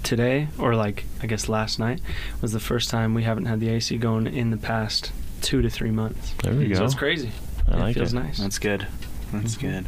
today, 0.02 0.49
or 0.59 0.75
like 0.76 1.04
I 1.23 1.26
guess 1.26 1.49
last 1.49 1.78
night, 1.78 2.00
was 2.40 2.52
the 2.52 2.61
first 2.61 2.88
time 2.90 3.12
we 3.14 3.25
haven't 3.25 3.44
had 3.47 3.61
the 3.61 3.68
AC 3.68 3.97
going 3.99 4.26
in 4.26 4.50
the 4.50 4.56
past 4.56 5.12
two 5.44 5.62
to 5.62 5.70
three 5.70 5.90
months. 5.90 6.34
There 6.42 6.54
we 6.54 6.66
go. 6.68 6.74
So 6.76 6.84
it's 6.84 6.94
crazy. 6.94 7.30
I 7.70 7.76
like 7.76 7.96
it 7.96 8.00
feels 8.00 8.12
it. 8.12 8.16
nice. 8.16 8.38
That's 8.38 8.58
good. 8.58 8.86
That's 9.32 9.56
Mm-hmm. 9.56 9.66
good. 9.66 9.86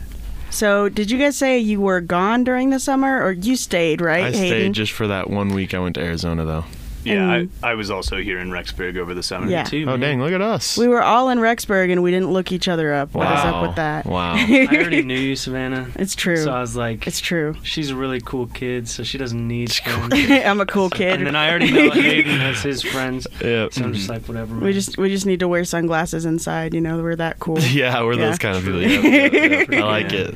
So, 0.50 0.88
did 0.88 1.10
you 1.10 1.18
guys 1.18 1.36
say 1.36 1.58
you 1.58 1.80
were 1.80 2.00
gone 2.00 2.44
during 2.44 2.70
the 2.70 2.78
summer, 2.78 3.20
or 3.22 3.32
you 3.32 3.56
stayed? 3.56 4.00
Right, 4.00 4.26
I 4.26 4.30
Hayden? 4.30 4.46
stayed 4.46 4.72
just 4.75 4.92
for 4.92 5.06
that 5.08 5.28
one 5.28 5.48
week. 5.50 5.75
I 5.75 5.78
went 5.80 5.96
to 5.96 6.00
Arizona 6.02 6.44
though. 6.44 6.64
Yeah, 7.06 7.30
I, 7.30 7.48
I 7.70 7.75
was 7.75 7.90
also 7.90 8.16
here 8.18 8.38
in 8.38 8.50
Rexburg 8.50 8.96
over 8.96 9.14
the 9.14 9.22
summer. 9.22 9.48
Yeah. 9.50 9.64
Too, 9.64 9.82
Oh 9.84 9.92
man. 9.96 10.00
dang! 10.00 10.20
Look 10.20 10.32
at 10.32 10.40
us. 10.40 10.76
We 10.76 10.88
were 10.88 11.02
all 11.02 11.28
in 11.30 11.38
Rexburg 11.38 11.90
and 11.92 12.02
we 12.02 12.10
didn't 12.10 12.32
look 12.32 12.52
each 12.52 12.68
other 12.68 12.92
up. 12.92 13.14
What 13.14 13.26
is 13.32 13.38
up 13.44 13.54
Wow. 13.54 13.62
with 13.66 13.76
that? 13.76 14.06
Wow. 14.06 14.34
I 14.36 14.66
already 14.72 15.02
knew 15.02 15.18
you, 15.18 15.36
Savannah. 15.36 15.88
It's 15.96 16.14
true. 16.14 16.36
So 16.36 16.50
I 16.52 16.60
was 16.60 16.76
like, 16.76 17.06
it's 17.06 17.20
true. 17.20 17.56
she's 17.62 17.90
a 17.90 17.96
really 17.96 18.20
cool 18.20 18.46
kid, 18.48 18.88
so 18.88 19.02
she 19.02 19.18
doesn't 19.18 19.46
need 19.46 19.72
friends. 19.84 20.12
I'm 20.14 20.60
a 20.60 20.66
cool 20.66 20.90
kid. 20.90 21.14
and 21.14 21.26
then 21.26 21.36
I 21.36 21.50
already 21.50 21.70
know 21.72 21.90
Hayden 21.90 22.40
has 22.40 22.62
his 22.62 22.82
friends, 22.82 23.26
Yep. 23.42 23.72
so 23.75 23.84
I'm 23.84 23.92
just 23.94 24.08
like, 24.08 24.26
whatever. 24.26 24.54
we 24.54 24.60
man. 24.60 24.72
just 24.72 24.98
we 24.98 25.08
just 25.08 25.26
need 25.26 25.40
to 25.40 25.48
wear 25.48 25.64
sunglasses 25.64 26.25
inside. 26.25 26.75
You 26.75 26.80
know, 26.80 27.02
we're 27.02 27.16
that 27.16 27.38
cool. 27.38 27.58
Yeah, 27.60 28.02
we're 28.02 28.14
Yeah. 28.14 28.26
those 28.26 28.38
kind 28.38 28.56
of 28.56 28.64
people. 28.64 28.82
Yep, 28.82 29.32
yep, 29.32 29.68
yep. 29.70 29.82
I 29.82 29.86
like 29.86 30.12
Yeah. 30.12 30.18
it. 30.20 30.34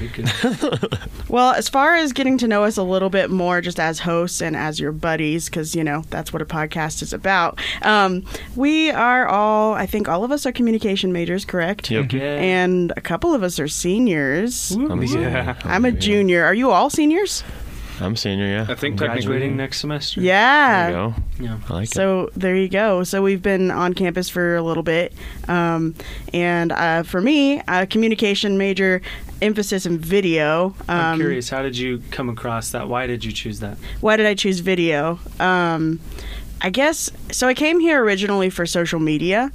We 0.00 0.08
could- 0.08 0.98
Well, 1.28 1.52
as 1.52 1.68
far 1.68 1.96
as 1.96 2.12
getting 2.12 2.38
to 2.38 2.48
know 2.48 2.64
us 2.64 2.76
a 2.76 2.82
little 2.82 3.10
bit 3.10 3.30
more, 3.30 3.60
just 3.60 3.80
as 3.80 4.00
hosts 4.00 4.40
and 4.40 4.54
as 4.56 4.78
your 4.78 4.92
buddies, 4.92 5.46
because 5.46 5.74
you 5.74 5.82
know 5.82 6.02
that's 6.10 6.32
what 6.32 6.42
a 6.42 6.46
podcast 6.46 7.02
is 7.02 7.12
about. 7.12 7.60
Um, 7.82 8.24
we 8.54 8.90
are 8.90 9.26
all, 9.26 9.74
I 9.74 9.86
think, 9.86 10.08
all 10.08 10.24
of 10.24 10.30
us 10.32 10.46
are 10.46 10.52
communication 10.52 11.12
majors, 11.12 11.44
correct? 11.44 11.90
Yep. 11.90 12.12
Yeah. 12.12 12.20
And 12.22 12.92
a 12.96 13.00
couple 13.00 13.34
of 13.34 13.42
us 13.42 13.58
are 13.58 13.68
seniors. 13.68 14.70
I'm 14.72 15.00
a 15.00 15.04
Yeah. 15.04 15.08
senior. 15.08 15.56
I'm 15.64 15.84
a 15.84 15.92
junior. 15.92 16.44
Are 16.44 16.54
you 16.54 16.70
all 16.70 16.90
seniors? 16.90 17.42
I'm 18.00 18.14
a 18.14 18.16
senior. 18.16 18.46
Yeah. 18.46 18.66
I 18.68 18.74
think 18.74 18.98
graduating 18.98 19.56
next 19.56 19.80
semester. 19.80 20.20
Yeah. 20.20 20.90
There 20.90 20.90
you 20.90 20.96
go. 20.96 21.14
Yeah. 21.44 21.58
I 21.68 21.72
like 21.72 21.88
So 21.88 22.30
there 22.36 22.56
you 22.56 22.68
go. 22.68 23.04
So 23.04 23.22
we've 23.22 23.42
been 23.42 23.70
on 23.70 23.94
campus 23.94 24.28
for 24.28 24.56
a 24.56 24.62
little 24.62 24.82
bit, 24.82 25.12
um, 25.48 25.94
and 26.32 26.72
uh, 26.72 27.02
for 27.02 27.20
me, 27.20 27.62
a 27.68 27.86
communication 27.86 28.58
major, 28.58 29.02
emphasis 29.42 29.86
in 29.86 29.98
video. 29.98 30.74
Um, 30.88 31.00
I'm 31.00 31.18
curious, 31.18 31.48
how 31.48 31.62
did 31.62 31.76
you 31.76 32.02
come 32.10 32.28
across 32.28 32.70
that? 32.72 32.88
Why 32.88 33.06
did 33.06 33.24
you 33.24 33.32
choose 33.32 33.60
that? 33.60 33.78
Why 34.00 34.16
did 34.16 34.26
I 34.26 34.34
choose 34.34 34.60
video? 34.60 35.18
Um, 35.40 36.00
I 36.60 36.70
guess 36.70 37.10
so. 37.32 37.48
I 37.48 37.54
came 37.54 37.80
here 37.80 38.02
originally 38.02 38.50
for 38.50 38.64
social 38.66 38.98
media, 38.98 39.52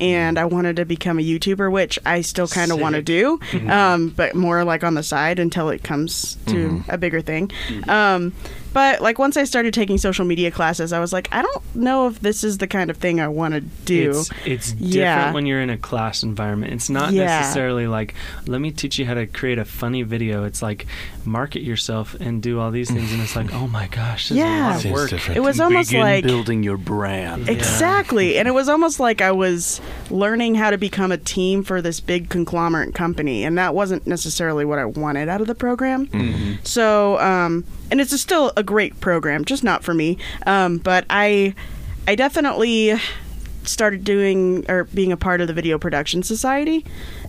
and 0.00 0.38
I 0.38 0.44
wanted 0.44 0.76
to 0.76 0.84
become 0.84 1.18
a 1.18 1.22
YouTuber, 1.22 1.70
which 1.70 1.98
I 2.06 2.20
still 2.22 2.48
kind 2.48 2.72
of 2.72 2.80
want 2.80 2.94
to 2.96 3.02
do, 3.02 3.38
Mm-hmm. 3.50 3.70
um, 3.70 4.08
but 4.10 4.34
more 4.34 4.64
like 4.64 4.84
on 4.84 4.94
the 4.94 5.02
side 5.02 5.38
until 5.38 5.68
it 5.70 5.82
comes 5.82 6.36
to 6.46 6.54
Mm-hmm. 6.68 6.90
a 6.90 6.98
bigger 6.98 7.20
thing. 7.20 7.50
Um, 7.88 8.32
but 8.72 9.00
like 9.00 9.20
once 9.20 9.36
I 9.36 9.44
started 9.44 9.72
taking 9.72 9.98
social 9.98 10.24
media 10.24 10.50
classes, 10.50 10.92
I 10.92 10.98
was 10.98 11.12
like, 11.12 11.28
I 11.30 11.42
don't 11.42 11.76
know 11.76 12.08
if 12.08 12.18
this 12.20 12.42
is 12.42 12.58
the 12.58 12.66
kind 12.66 12.90
of 12.90 12.96
thing 12.96 13.20
I 13.20 13.28
want 13.28 13.54
to 13.54 13.60
do. 13.60 14.10
It's, 14.10 14.30
it's 14.44 14.72
different 14.72 14.94
Yeah. 14.94 15.32
when 15.32 15.46
you're 15.46 15.60
in 15.60 15.70
a 15.70 15.78
class 15.78 16.24
environment. 16.24 16.72
It's 16.72 16.90
not 16.90 17.12
Yeah. 17.12 17.26
necessarily 17.40 17.86
like, 17.86 18.14
let 18.48 18.60
me 18.60 18.72
teach 18.72 18.98
you 18.98 19.06
how 19.06 19.14
to 19.14 19.26
create 19.28 19.58
a 19.58 19.64
funny 19.64 20.02
video. 20.02 20.44
It's 20.44 20.60
like, 20.60 20.86
market 21.24 21.62
yourself 21.62 22.14
and 22.18 22.42
do 22.42 22.58
all 22.58 22.72
these 22.72 22.90
things. 22.90 23.12
And 23.12 23.22
it's 23.22 23.36
like, 23.36 23.54
oh 23.54 23.68
my 23.68 23.86
gosh, 23.86 24.28
this 24.30 24.38
is 24.38 24.42
a 24.42 24.46
Yeah. 24.46 24.66
lot 24.74 24.84
of 24.84 24.90
work. 24.90 25.12
it 25.36 25.40
was 25.40 25.60
almost 25.60 25.90
Begin 25.90 26.00
like 26.02 26.24
building 26.24 26.62
your 26.64 26.76
brand. 26.76 27.48
Exactly. 27.48 28.38
And 28.38 28.48
it 28.48 28.52
was 28.52 28.68
almost 28.68 28.98
like 28.98 29.20
I 29.20 29.30
was 29.30 29.80
learning 30.10 30.54
how 30.56 30.70
to 30.70 30.78
become 30.78 31.10
a 31.12 31.16
team 31.16 31.62
for 31.62 31.80
this 31.80 32.00
big 32.00 32.28
conglomerate 32.28 32.94
company. 32.94 33.44
And 33.44 33.56
that 33.58 33.74
wasn't 33.74 34.06
necessarily 34.06 34.64
what 34.64 34.78
I 34.78 34.84
wanted 34.84 35.28
out 35.28 35.40
of 35.40 35.46
the 35.46 35.54
program. 35.54 36.08
So, 36.62 37.18
um, 37.20 37.64
and 37.90 38.00
it's 38.00 38.12
a 38.12 38.18
still 38.18 38.52
a 38.56 38.62
great 38.62 39.00
program, 39.00 39.44
just 39.44 39.64
not 39.64 39.82
for 39.84 39.94
me. 39.94 40.18
Um, 40.46 40.78
but 40.78 41.04
I, 41.08 41.54
I 42.06 42.14
definitely 42.14 42.94
started 43.64 44.04
doing 44.04 44.68
or 44.70 44.84
being 44.84 45.10
a 45.10 45.16
part 45.16 45.40
of 45.40 45.46
the 45.46 45.54
Video 45.54 45.78
Production 45.78 46.22
Society. 46.22 46.84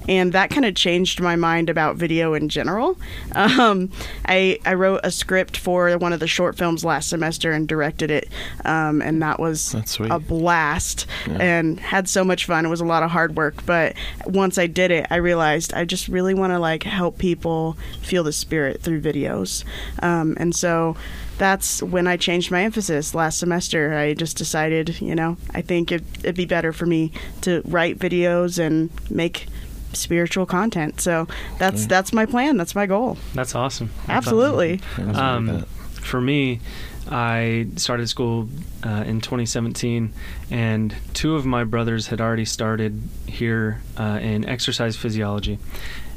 And 0.08 0.34
that 0.34 0.50
kind 0.50 0.66
of 0.66 0.76
changed 0.76 1.22
my 1.22 1.36
mind 1.36 1.70
about 1.70 1.96
video 1.96 2.34
in 2.34 2.50
general. 2.50 2.98
Um, 3.34 3.92
I, 4.28 4.60
I 4.66 4.74
wrote 4.76 5.02
a 5.04 5.12
script 5.12 5.58
for 5.58 5.98
one 5.98 6.14
of 6.14 6.20
the 6.20 6.28
short 6.28 6.58
films 6.58 6.86
last 6.86 7.10
semester 7.10 7.52
and 7.52 7.68
directed 7.68 8.12
it. 8.12 8.30
Um, 8.64 9.02
and 9.02 9.22
that 9.22 9.40
was 9.40 9.76
a 10.00 10.20
blast 10.20 11.08
and 11.28 11.80
had 11.80 12.08
so 12.08 12.24
much 12.24 12.46
fun. 12.46 12.66
It 12.66 12.70
was 12.70 12.82
a 12.82 12.86
lot 12.86 13.04
of 13.04 13.12
hard 13.12 13.36
work, 13.36 13.66
but 13.66 13.96
once 14.26 14.58
I 14.58 14.68
did 14.68 14.92
it, 14.92 15.08
I 15.10 15.18
realized 15.18 15.74
I 15.74 15.86
just 15.86 16.08
really 16.08 16.34
want 16.34 16.52
to 16.52 16.60
like 16.60 16.84
help 16.84 17.18
people 17.18 17.78
feel 18.02 18.24
the 18.24 18.34
spirit 18.34 18.82
through 18.82 19.02
videos. 19.02 19.64
Um, 20.02 20.36
and 20.40 20.56
so 20.56 20.96
that's 21.38 21.84
when 21.84 22.08
I 22.08 22.18
changed 22.18 22.52
my 22.52 22.64
emphasis 22.64 23.14
last 23.14 23.40
semester. 23.40 23.98
I 23.98 24.14
just 24.14 24.38
decided, 24.38 25.02
you 25.02 25.16
know, 25.16 25.38
I 25.54 25.62
think 25.62 25.92
it, 25.92 26.04
it'd 26.20 26.36
be 26.36 26.46
better 26.46 26.72
for 26.72 26.86
me 26.86 27.12
to 27.42 27.62
write 27.66 28.00
videos 28.00 28.58
and 28.58 28.90
make 29.10 29.48
spiritual 29.96 30.46
content. 30.46 31.02
So 31.02 31.28
that's 31.60 31.86
that's 31.88 32.14
my 32.14 32.26
plan. 32.26 32.58
That's 32.58 32.76
my 32.76 32.86
goal. 32.86 33.18
That's 33.34 33.56
awesome. 33.56 33.90
That's 34.08 34.28
Absolutely. 34.28 34.80
Sounds 34.96 35.08
like 35.16 35.18
Um, 35.18 35.46
that. 35.48 35.68
for 35.68 36.20
me, 36.22 36.60
I 37.10 37.68
started 37.76 38.10
school 38.10 38.50
uh, 38.84 39.04
in 39.06 39.22
2017, 39.22 40.12
and 40.50 40.96
two 41.14 41.36
of 41.36 41.46
my 41.46 41.64
brothers 41.64 42.08
had 42.08 42.20
already 42.20 42.46
started 42.46 43.02
here 43.28 43.82
uh, 43.98 44.20
in 44.22 44.44
exercise 44.50 44.96
physiology, 44.96 45.60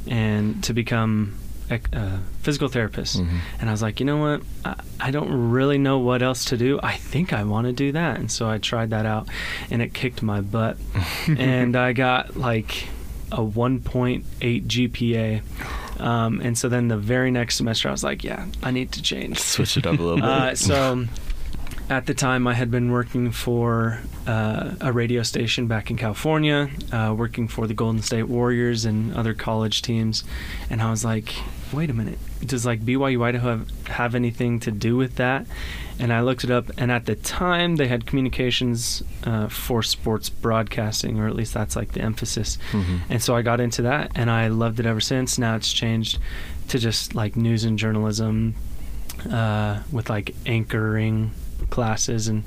and 0.07 0.63
to 0.63 0.73
become 0.73 1.37
ec- 1.69 1.95
uh, 1.95 2.17
physical 2.41 2.69
therapists. 2.69 3.19
And 3.59 3.69
I 3.69 3.71
was 3.71 3.83
like, 3.83 3.99
you 3.99 4.05
know 4.07 4.17
what? 4.17 4.41
I, 4.65 4.75
I 4.99 5.11
don't 5.11 5.51
really 5.51 5.77
know 5.77 5.99
what 5.99 6.23
else 6.23 6.45
to 6.45 6.57
do. 6.57 6.79
I 6.81 6.95
think 6.95 7.33
I 7.33 7.43
want 7.43 7.67
to 7.67 7.73
do 7.73 7.91
that, 7.91 8.17
and 8.19 8.31
so 8.31 8.49
I 8.49 8.57
tried 8.57 8.89
that 8.89 9.05
out, 9.05 9.27
and 9.69 9.83
it 9.83 9.93
kicked 9.93 10.23
my 10.23 10.41
butt, 10.41 10.77
and 11.27 11.75
I 11.75 11.93
got 11.93 12.35
like 12.35 12.87
a 13.31 13.37
1.8 13.37 14.23
GPA. 14.65 15.41
Um, 16.01 16.39
and 16.41 16.57
so 16.57 16.69
then 16.69 16.87
the 16.87 16.97
very 16.97 17.31
next 17.31 17.55
semester, 17.57 17.89
I 17.89 17.91
was 17.91 18.03
like, 18.03 18.23
yeah, 18.23 18.45
I 18.63 18.71
need 18.71 18.91
to 18.93 19.01
change. 19.01 19.39
Switch 19.39 19.77
it 19.77 19.85
up 19.85 19.99
a 19.99 20.01
little 20.01 20.15
bit. 20.21 20.25
Uh, 20.25 20.55
so 20.55 21.05
at 21.89 22.05
the 22.05 22.13
time, 22.13 22.47
I 22.47 22.53
had 22.53 22.69
been 22.69 22.91
working 22.91 23.31
for 23.31 23.99
uh, 24.27 24.75
a 24.79 24.93
radio 24.93 25.23
station 25.23 25.67
back 25.67 25.89
in 25.89 25.97
California, 25.97 26.69
uh, 26.91 27.13
working 27.17 27.47
for 27.47 27.65
the 27.67 27.73
Golden 27.73 28.01
State 28.01 28.23
Warriors 28.29 28.85
and 28.85 29.13
other 29.15 29.33
college 29.33 29.81
teams. 29.81 30.23
And 30.69 30.81
I 30.81 30.91
was 30.91 31.03
like, 31.03 31.33
wait 31.73 31.89
a 31.89 31.93
minute, 31.93 32.17
does 32.45 32.65
like 32.65 32.81
BYU 32.81 33.23
Idaho 33.23 33.49
have, 33.57 33.87
have 33.87 34.15
anything 34.15 34.59
to 34.61 34.71
do 34.71 34.95
with 34.97 35.15
that? 35.15 35.45
And 35.99 36.13
I 36.13 36.21
looked 36.21 36.43
it 36.45 36.49
up, 36.51 36.71
and 36.77 36.91
at 36.91 37.05
the 37.05 37.15
time, 37.15 37.75
they 37.75 37.87
had 37.87 38.05
communications 38.05 39.03
uh, 39.25 39.49
for 39.49 39.83
sports 39.83 40.29
broadcasting, 40.29 41.19
or 41.19 41.27
at 41.27 41.35
least 41.35 41.53
that's 41.53 41.75
like 41.75 41.91
the 41.91 42.01
emphasis. 42.01 42.57
And 43.09 43.21
so 43.21 43.35
I 43.35 43.41
got 43.41 43.59
into 43.59 43.81
that, 43.83 44.11
and 44.15 44.31
I 44.31 44.47
loved 44.47 44.79
it 44.79 44.85
ever 44.85 45.01
since. 45.01 45.37
Now 45.37 45.55
it's 45.55 45.71
changed 45.73 46.17
to 46.69 46.79
just 46.79 47.15
like 47.15 47.35
news 47.35 47.63
and 47.65 47.77
journalism, 47.77 48.55
uh, 49.29 49.81
with 49.91 50.09
like 50.09 50.33
anchoring 50.45 51.31
classes, 51.69 52.27
and 52.29 52.43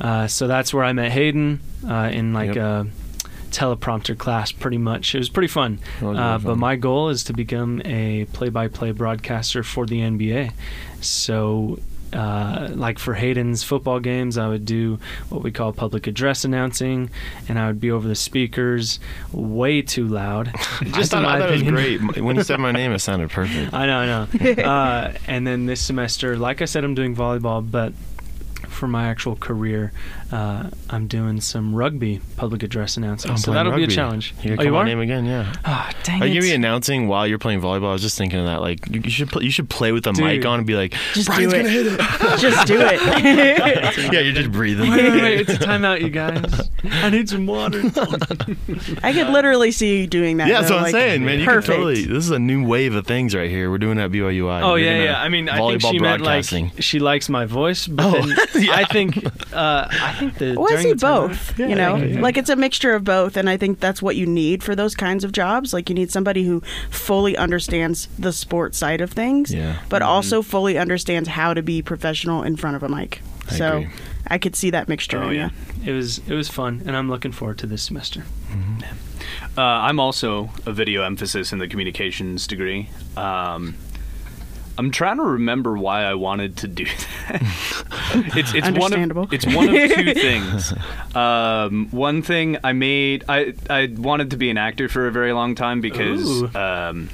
uh, 0.00 0.26
so 0.26 0.46
that's 0.46 0.72
where 0.72 0.84
I 0.84 0.92
met 0.94 1.12
Hayden 1.12 1.60
uh, 1.86 2.10
in 2.12 2.32
like 2.32 2.54
Yep. 2.54 2.56
a 2.56 2.86
teleprompter 3.56 4.16
class. 4.16 4.52
Pretty 4.52 4.78
much, 4.78 5.14
it 5.14 5.18
was 5.18 5.30
pretty 5.30 5.48
fun. 5.48 5.78
Was 6.02 6.16
Uh, 6.18 6.20
really 6.20 6.44
but 6.44 6.58
my 6.58 6.76
goal 6.76 7.08
is 7.08 7.24
to 7.24 7.32
become 7.32 7.80
a 7.84 8.26
play-by-play 8.32 8.92
broadcaster 8.92 9.62
for 9.62 9.86
the 9.86 10.00
NBA. 10.00 10.52
So. 11.00 11.78
Uh, 12.12 12.70
like 12.74 13.00
for 13.00 13.14
Hayden's 13.14 13.64
football 13.64 13.98
games, 13.98 14.38
I 14.38 14.46
would 14.48 14.64
do 14.64 14.98
what 15.28 15.42
we 15.42 15.50
call 15.50 15.72
public 15.72 16.06
address 16.06 16.44
announcing, 16.44 17.10
and 17.48 17.58
I 17.58 17.66
would 17.66 17.80
be 17.80 17.90
over 17.90 18.06
the 18.06 18.14
speakers 18.14 19.00
way 19.32 19.82
too 19.82 20.06
loud. 20.06 20.52
Just 20.84 21.12
I 21.12 21.16
thought, 21.16 21.22
my 21.24 21.34
I 21.36 21.38
thought 21.40 21.48
it 21.50 21.52
was 21.52 21.62
great. 21.64 22.00
When 22.22 22.36
you 22.36 22.42
said 22.44 22.60
my 22.60 22.70
name, 22.70 22.92
it 22.92 23.00
sounded 23.00 23.30
perfect. 23.30 23.74
I 23.74 23.86
know, 23.86 23.98
I 23.98 24.06
know. 24.06 24.62
uh, 24.62 25.12
and 25.26 25.44
then 25.46 25.66
this 25.66 25.80
semester, 25.80 26.38
like 26.38 26.62
I 26.62 26.66
said, 26.66 26.84
I'm 26.84 26.94
doing 26.94 27.14
volleyball, 27.16 27.68
but 27.68 27.92
for 28.76 28.86
my 28.86 29.08
actual 29.08 29.36
career, 29.36 29.92
uh, 30.30 30.70
I'm 30.90 31.06
doing 31.06 31.40
some 31.40 31.74
rugby 31.74 32.20
public 32.36 32.62
address 32.62 32.96
announcing. 32.96 33.36
So 33.36 33.52
that'll 33.52 33.72
be 33.74 33.84
a 33.84 33.86
challenge. 33.88 34.34
You 34.42 34.52
oh, 34.52 34.56
call 34.56 34.64
you 34.66 34.70
my 34.72 34.78
are? 34.78 34.84
name 34.84 35.00
again? 35.00 35.24
Yeah. 35.24 35.52
Ah, 35.64 35.92
dang 36.02 36.22
Are 36.22 36.26
it. 36.26 36.28
you 36.28 36.40
gonna 36.40 36.50
be 36.50 36.54
announcing 36.54 37.08
while 37.08 37.26
you're 37.26 37.38
playing 37.38 37.60
volleyball? 37.60 37.88
I 37.88 37.92
was 37.92 38.02
just 38.02 38.18
thinking 38.18 38.38
of 38.38 38.46
that. 38.46 38.60
Like, 38.60 38.86
you 38.90 39.00
you 39.02 39.10
should 39.10 39.28
pl- 39.30 39.42
you 39.42 39.50
should 39.50 39.68
play 39.70 39.92
with 39.92 40.04
the 40.04 40.12
mic 40.12 40.44
on 40.44 40.58
and 40.58 40.66
be 40.66 40.74
like, 40.74 40.94
Just 41.14 41.26
Brian's 41.28 41.52
do 41.52 41.58
it. 41.58 41.62
gonna 41.62 41.68
hit 41.70 41.86
it. 41.86 42.00
Just 42.38 42.66
do 42.66 42.76
it. 42.80 44.12
yeah, 44.12 44.20
you're 44.20 44.32
just 44.34 44.52
breathing. 44.52 44.90
wait, 44.90 45.02
wait, 45.10 45.22
wait, 45.22 45.40
it's 45.40 45.50
a 45.54 45.66
timeout, 45.66 46.00
you 46.00 46.10
guys. 46.10 46.68
I 46.84 47.10
need 47.10 47.28
some 47.28 47.46
water. 47.46 47.80
I 49.02 49.12
could 49.12 49.28
literally 49.30 49.70
see 49.72 50.00
you 50.00 50.06
doing 50.06 50.36
that. 50.38 50.48
Yeah, 50.48 50.60
that's 50.60 50.70
what 50.70 50.78
I'm 50.78 50.82
like, 50.84 50.92
saying, 50.92 51.24
man. 51.24 51.40
You 51.40 51.46
perfect. 51.46 51.66
can 51.66 51.74
totally. 51.76 52.04
This 52.04 52.24
is 52.24 52.30
a 52.30 52.38
new 52.38 52.66
wave 52.66 52.94
of 52.94 53.06
things 53.06 53.34
right 53.34 53.50
here. 53.50 53.70
We're 53.70 53.78
doing 53.78 53.98
at 53.98 54.10
BYUI. 54.10 54.62
Oh 54.62 54.72
We're 54.72 54.78
yeah, 54.78 55.02
yeah. 55.04 55.20
I 55.22 55.28
mean, 55.28 55.48
I 55.48 55.56
think 55.58 55.82
volleyball 55.82 55.90
she 55.92 55.98
meant 55.98 56.22
like 56.22 56.48
broadcasting. 56.48 56.72
she 56.80 56.98
likes 56.98 57.28
my 57.28 57.46
voice, 57.46 57.86
but 57.86 58.04
Oh, 58.06 58.12
then 58.26 58.36
I 58.70 58.84
think 58.84 59.24
uh, 59.54 59.86
I 59.90 60.14
think 60.18 60.34
the 60.38 60.54
Well, 60.56 60.66
I 60.66 60.68
during 60.76 60.82
see 60.82 60.92
the 60.92 60.96
timeout- 61.06 61.28
both. 61.28 61.58
Yeah, 61.58 61.66
you 61.68 61.74
know, 61.74 61.96
yeah, 61.96 62.04
yeah. 62.04 62.20
like 62.20 62.36
it's 62.36 62.50
a 62.50 62.56
mixture 62.56 62.94
of 62.94 63.04
both, 63.04 63.36
and 63.36 63.48
I 63.48 63.56
think 63.56 63.80
that's 63.80 64.00
what 64.02 64.16
you 64.16 64.26
need 64.26 64.62
for 64.62 64.74
those 64.74 64.94
kinds 64.94 65.24
of 65.24 65.32
jobs. 65.32 65.72
Like 65.72 65.88
you 65.88 65.94
need 65.94 66.10
somebody 66.10 66.44
who 66.44 66.62
fully 66.90 67.36
understands 67.36 68.08
the 68.18 68.32
sports 68.32 68.78
side 68.78 69.00
of 69.00 69.10
things, 69.12 69.52
Yeah. 69.54 69.78
but 69.88 70.02
also 70.02 70.42
fully 70.42 70.78
understands 70.78 71.28
how 71.30 71.54
to 71.54 71.62
be 71.62 71.82
professional 71.82 72.42
in 72.42 72.56
front 72.56 72.76
of 72.76 72.82
a 72.82 72.88
mic. 72.88 73.20
I 73.50 73.54
so 73.56 73.76
agree. 73.78 73.90
I 74.28 74.38
could 74.38 74.56
see 74.56 74.70
that 74.70 74.88
mixture. 74.88 75.22
Oh 75.22 75.28
in 75.30 75.36
yeah, 75.36 75.50
it 75.84 75.92
was 75.92 76.18
it 76.26 76.34
was 76.34 76.48
fun, 76.48 76.82
and 76.86 76.96
I'm 76.96 77.08
looking 77.08 77.32
forward 77.32 77.58
to 77.58 77.66
this 77.66 77.82
semester. 77.82 78.24
Uh, 79.56 79.62
I'm 79.62 79.98
also 79.98 80.50
a 80.66 80.72
video 80.72 81.02
emphasis 81.02 81.52
in 81.52 81.58
the 81.58 81.66
communications 81.68 82.46
degree. 82.46 82.88
Um, 83.16 83.74
I'm 84.78 84.90
trying 84.90 85.16
to 85.16 85.22
remember 85.22 85.76
why 85.76 86.02
I 86.04 86.14
wanted 86.14 86.58
to 86.58 86.68
do 86.68 86.84
that. 86.84 87.42
it's 88.36 88.52
it's 88.54 88.70
one 88.78 88.92
of 89.16 89.32
it's 89.32 89.46
one 89.46 89.68
of 89.68 89.90
two 89.92 90.14
things. 90.14 90.72
Um, 91.14 91.88
one 91.90 92.22
thing 92.22 92.58
I 92.62 92.72
made 92.72 93.24
I 93.28 93.54
I 93.70 93.86
wanted 93.96 94.30
to 94.32 94.36
be 94.36 94.50
an 94.50 94.58
actor 94.58 94.88
for 94.88 95.06
a 95.06 95.10
very 95.12 95.32
long 95.32 95.54
time 95.54 95.80
because 95.80 96.42
um, 96.54 97.08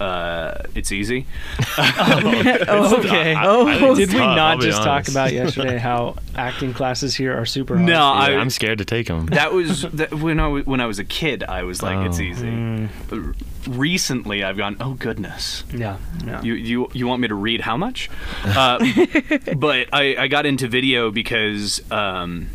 uh, 0.00 0.54
it's 0.74 0.92
easy. 0.92 1.26
Oh, 1.78 2.98
Okay. 2.98 3.34
Oh, 3.38 3.66
I 3.68 3.78
think 3.78 3.96
Did 3.96 4.08
we 4.10 4.14
tough, 4.18 4.36
not 4.36 4.58
be 4.60 4.66
just 4.66 4.82
talk 4.82 5.08
about 5.08 5.32
yesterday 5.32 5.78
how 5.78 6.16
acting 6.34 6.72
classes 6.74 7.14
here 7.14 7.36
are 7.36 7.46
super 7.46 7.74
hard? 7.76 7.86
No, 7.86 7.92
Yeah, 7.94 8.04
I, 8.04 8.30
I'm 8.36 8.50
scared 8.50 8.78
to 8.78 8.84
take 8.84 9.06
them. 9.06 9.26
that 9.26 9.52
was 9.52 9.82
that, 9.82 10.14
when 10.14 10.38
I 10.40 10.48
was, 10.48 10.66
when 10.66 10.80
I 10.80 10.86
was 10.86 10.98
a 10.98 11.04
kid. 11.04 11.44
I 11.44 11.62
was 11.64 11.82
like, 11.82 12.06
it's 12.06 12.18
Oh. 12.18 12.22
easy. 12.22 12.88
But 13.08 13.20
recently, 13.66 14.42
I've 14.44 14.56
gone, 14.56 14.76
oh 14.80 14.94
goodness. 14.94 15.64
Yeah, 15.72 15.98
yeah. 16.24 16.42
You 16.42 16.54
you 16.54 16.88
you 16.92 17.06
want 17.06 17.22
me 17.22 17.28
to 17.28 17.34
read 17.34 17.60
how 17.62 17.76
much? 17.76 18.10
Uh, 18.44 18.78
but 19.56 19.88
I, 19.92 20.16
I 20.18 20.28
got 20.28 20.46
into 20.46 20.68
video 20.68 21.10
because 21.10 21.80
um, 21.90 22.48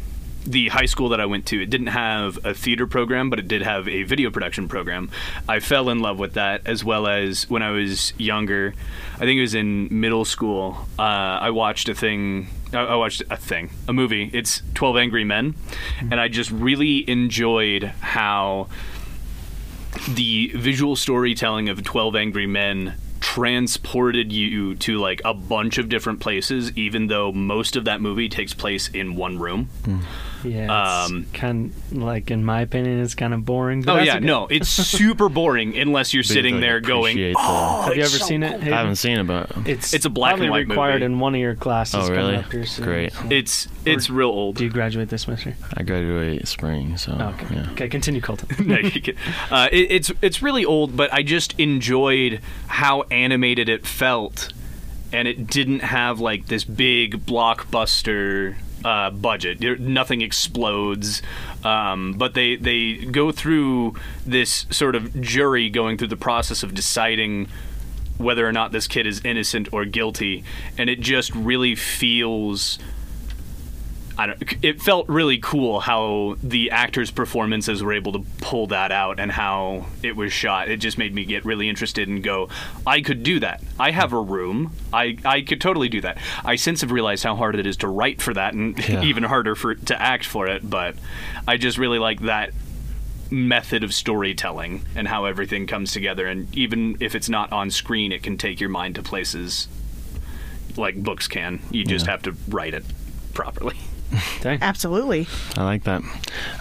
the 0.46 0.70
high 0.70 0.86
school 0.86 1.10
that 1.10 1.20
I 1.20 1.26
went 1.26 1.46
to 1.48 1.62
it 1.62 1.70
didn't 1.70 1.88
have 1.88 2.40
a 2.46 2.54
theater 2.54 2.88
program, 2.88 3.30
but 3.30 3.40
it 3.40 3.48
did 3.48 3.62
have 3.62 3.88
a 3.88 4.04
video 4.04 4.30
production 4.32 4.68
program. 4.68 5.10
I 5.48 5.60
fell 5.60 5.90
in 5.90 6.00
love 6.00 6.20
with 6.20 6.34
that 6.34 6.62
as 6.66 6.84
well 6.84 7.08
as 7.08 7.50
when 7.50 7.62
I 7.62 7.72
was 7.72 8.14
younger. 8.18 8.74
I 9.16 9.20
think 9.20 9.38
it 9.38 9.42
was 9.42 9.56
in 9.56 9.88
middle 9.92 10.24
school. 10.26 10.78
Uh, 10.98 11.02
I 11.02 11.50
watched 11.50 11.90
a 11.90 11.96
thing. 11.96 12.48
I 12.74 12.80
I 12.80 12.96
watched 12.96 13.24
a 13.30 13.38
thing, 13.38 13.72
a 13.88 13.94
movie. 13.94 14.30
It's 14.34 14.62
Twelve 14.74 14.98
Angry 14.98 15.24
Men, 15.24 15.56
and 16.00 16.20
I 16.20 16.28
just 16.28 16.52
really 16.52 17.10
enjoyed 17.10 17.84
how 18.02 18.68
the 20.08 20.52
visual 20.56 20.96
storytelling 20.96 21.70
of 21.70 21.84
12 21.84 22.16
Angry 22.16 22.48
Men 22.48 22.96
transported 23.20 24.32
you 24.32 24.76
to 24.76 24.98
like 24.98 25.22
a 25.26 25.34
bunch 25.34 25.78
of 25.78 25.90
different 25.90 26.20
places 26.20 26.72
even 26.78 27.08
though 27.08 27.32
most 27.32 27.76
of 27.76 27.86
that 27.86 28.00
movie 28.00 28.30
takes 28.30 28.54
place 28.54 28.88
in 28.90 29.16
one 29.16 29.38
room 29.40 29.66
hmm. 29.86 30.00
Yeah, 30.44 30.64
it's 31.04 31.12
Um, 31.12 31.26
kind 31.34 31.74
like 31.92 32.30
in 32.32 32.44
my 32.46 32.62
opinion, 32.62 33.00
it's 33.02 33.16
kind 33.16 33.34
of 33.34 33.44
boring. 33.46 33.82
but 33.82 34.00
Oh 34.00 34.04
yeah, 34.04 34.16
good- 34.20 34.24
no, 34.26 34.48
it's 34.52 34.70
super 34.70 35.30
boring 35.30 35.78
unless 35.78 36.14
you're 36.14 36.24
sitting 36.24 36.56
like, 36.56 36.62
there 36.62 36.80
going, 36.80 37.18
the- 37.18 37.34
"Oh, 37.38 37.84
Have 37.88 37.96
you 37.96 38.02
ever 38.02 38.10
so 38.10 38.26
seen 38.26 38.44
it? 38.44 38.52
cool." 38.52 38.60
Hayden? 38.60 38.74
I 38.74 38.78
haven't 38.78 38.96
seen 38.98 39.18
it, 39.20 39.24
but 39.28 39.52
It's 39.66 39.94
It's 39.94 40.06
a 40.06 40.10
black 40.10 40.34
and 40.34 40.40
probably 40.42 40.50
white 40.52 40.68
required 40.68 40.94
movie. 41.02 41.06
in 41.06 41.20
one 41.20 41.34
of 41.36 41.42
your 41.42 41.56
classes. 41.56 42.10
Oh, 42.10 42.12
really? 42.14 42.42
Here 42.52 42.66
soon. 42.66 42.86
Great. 42.86 43.14
It's 43.30 43.68
it's 43.86 44.10
real 44.10 44.30
old. 44.30 44.58
Do 44.58 44.64
you 44.66 44.70
graduate 44.70 45.10
this 45.10 45.24
semester? 45.24 45.56
I 45.76 45.84
graduate 45.84 46.48
spring, 46.48 46.98
so 46.98 47.16
Oh, 47.20 47.28
okay. 47.42 47.56
yeah. 47.56 47.72
Okay, 47.72 47.88
continue, 47.90 48.22
Colton. 48.22 48.48
No, 48.68 48.78
you 48.78 49.02
can- 49.02 49.16
uh, 49.50 49.70
it, 49.72 49.92
it's 49.92 50.12
it's 50.22 50.42
really 50.42 50.66
old, 50.66 50.96
but 50.98 51.12
I 51.14 51.24
just 51.24 51.58
enjoyed 51.60 52.42
how 52.68 53.04
animated 53.12 53.70
it 53.70 53.86
felt, 53.88 54.52
and 55.14 55.28
it 55.28 55.48
didn't 55.48 55.80
have 55.80 56.20
like 56.20 56.48
this 56.48 56.64
big 56.64 57.26
blockbuster 57.26 58.56
uh, 58.88 59.10
budget. 59.10 59.60
Nothing 59.82 60.22
explodes, 60.22 61.22
um, 61.66 62.14
but 62.14 62.36
they 62.36 62.56
they 62.56 62.94
go 62.96 63.34
through 63.34 63.96
this 64.26 64.66
sort 64.70 64.96
of 64.96 65.20
jury 65.20 65.70
going 65.70 65.98
through 65.98 66.08
the 66.08 66.16
process 66.16 66.64
of 66.64 66.74
deciding 66.74 67.50
whether 68.18 68.48
or 68.48 68.54
not 68.54 68.72
this 68.72 68.88
kid 68.88 69.06
is 69.06 69.20
innocent 69.26 69.68
or 69.74 69.84
guilty, 69.84 70.46
and 70.78 70.90
it 70.90 71.02
just 71.02 71.36
really 71.36 71.76
feels. 71.76 72.80
I 74.20 74.26
don't, 74.26 74.56
it 74.64 74.82
felt 74.82 75.08
really 75.10 75.38
cool 75.38 75.80
how 75.80 76.38
the 76.42 76.72
actors' 76.72 77.12
performances 77.12 77.84
were 77.84 77.94
able 77.94 78.14
to 78.14 78.26
pull 78.42 78.66
that 78.68 78.92
out 78.92 79.20
and 79.20 79.32
how 79.32 79.86
it 80.02 80.16
was 80.16 80.34
shot. 80.34 80.70
It 80.70 80.78
just 80.78 80.98
made 80.98 81.14
me 81.14 81.24
get 81.24 81.46
really 81.46 81.70
interested 81.70 82.08
and 82.08 82.24
go, 82.24 82.50
I 82.86 83.02
could 83.02 83.22
do 83.22 83.40
that. 83.42 83.62
I 83.80 83.92
have 83.92 84.14
a 84.14 84.20
room. 84.20 84.72
I, 84.92 85.18
I 85.24 85.42
could 85.42 85.62
totally 85.62 85.88
do 85.88 86.02
that. 86.02 86.18
I 86.44 86.56
since 86.56 86.82
have 86.82 86.92
realized 86.92 87.24
how 87.24 87.36
hard 87.36 87.56
it 87.56 87.68
is 87.68 87.78
to 87.78 87.88
write 87.88 88.20
for 88.22 88.34
that 88.34 88.54
and 88.56 88.78
Yeah. 88.90 89.02
even 89.04 89.24
harder 89.24 89.54
for 89.56 89.76
to 89.76 90.02
act 90.02 90.26
for 90.26 90.48
it, 90.48 90.68
but 90.68 90.96
I 91.48 91.58
just 91.58 91.78
really 91.78 92.00
like 92.00 92.22
that 92.22 92.52
method 93.30 93.84
of 93.84 93.94
storytelling 93.94 94.82
and 94.96 95.08
how 95.08 95.26
everything 95.26 95.68
comes 95.68 95.92
together 95.92 96.26
and 96.28 96.48
even 96.58 96.96
if 97.02 97.14
it's 97.14 97.28
not 97.28 97.52
on 97.52 97.70
screen 97.70 98.14
it 98.14 98.24
can 98.24 98.38
take 98.38 98.62
your 98.62 98.70
mind 98.70 98.96
to 98.96 99.04
places 99.04 99.68
like 100.78 100.96
books 101.04 101.28
can. 101.28 101.60
You 101.70 101.84
just 101.84 102.06
Yeah. 102.06 102.12
have 102.12 102.22
to 102.24 102.36
write 102.48 102.74
it 102.74 102.86
properly. 103.34 103.78
Dang. 104.42 104.60
Absolutely. 104.62 105.28
I 105.56 105.64
like 105.64 105.84
that. 105.84 106.02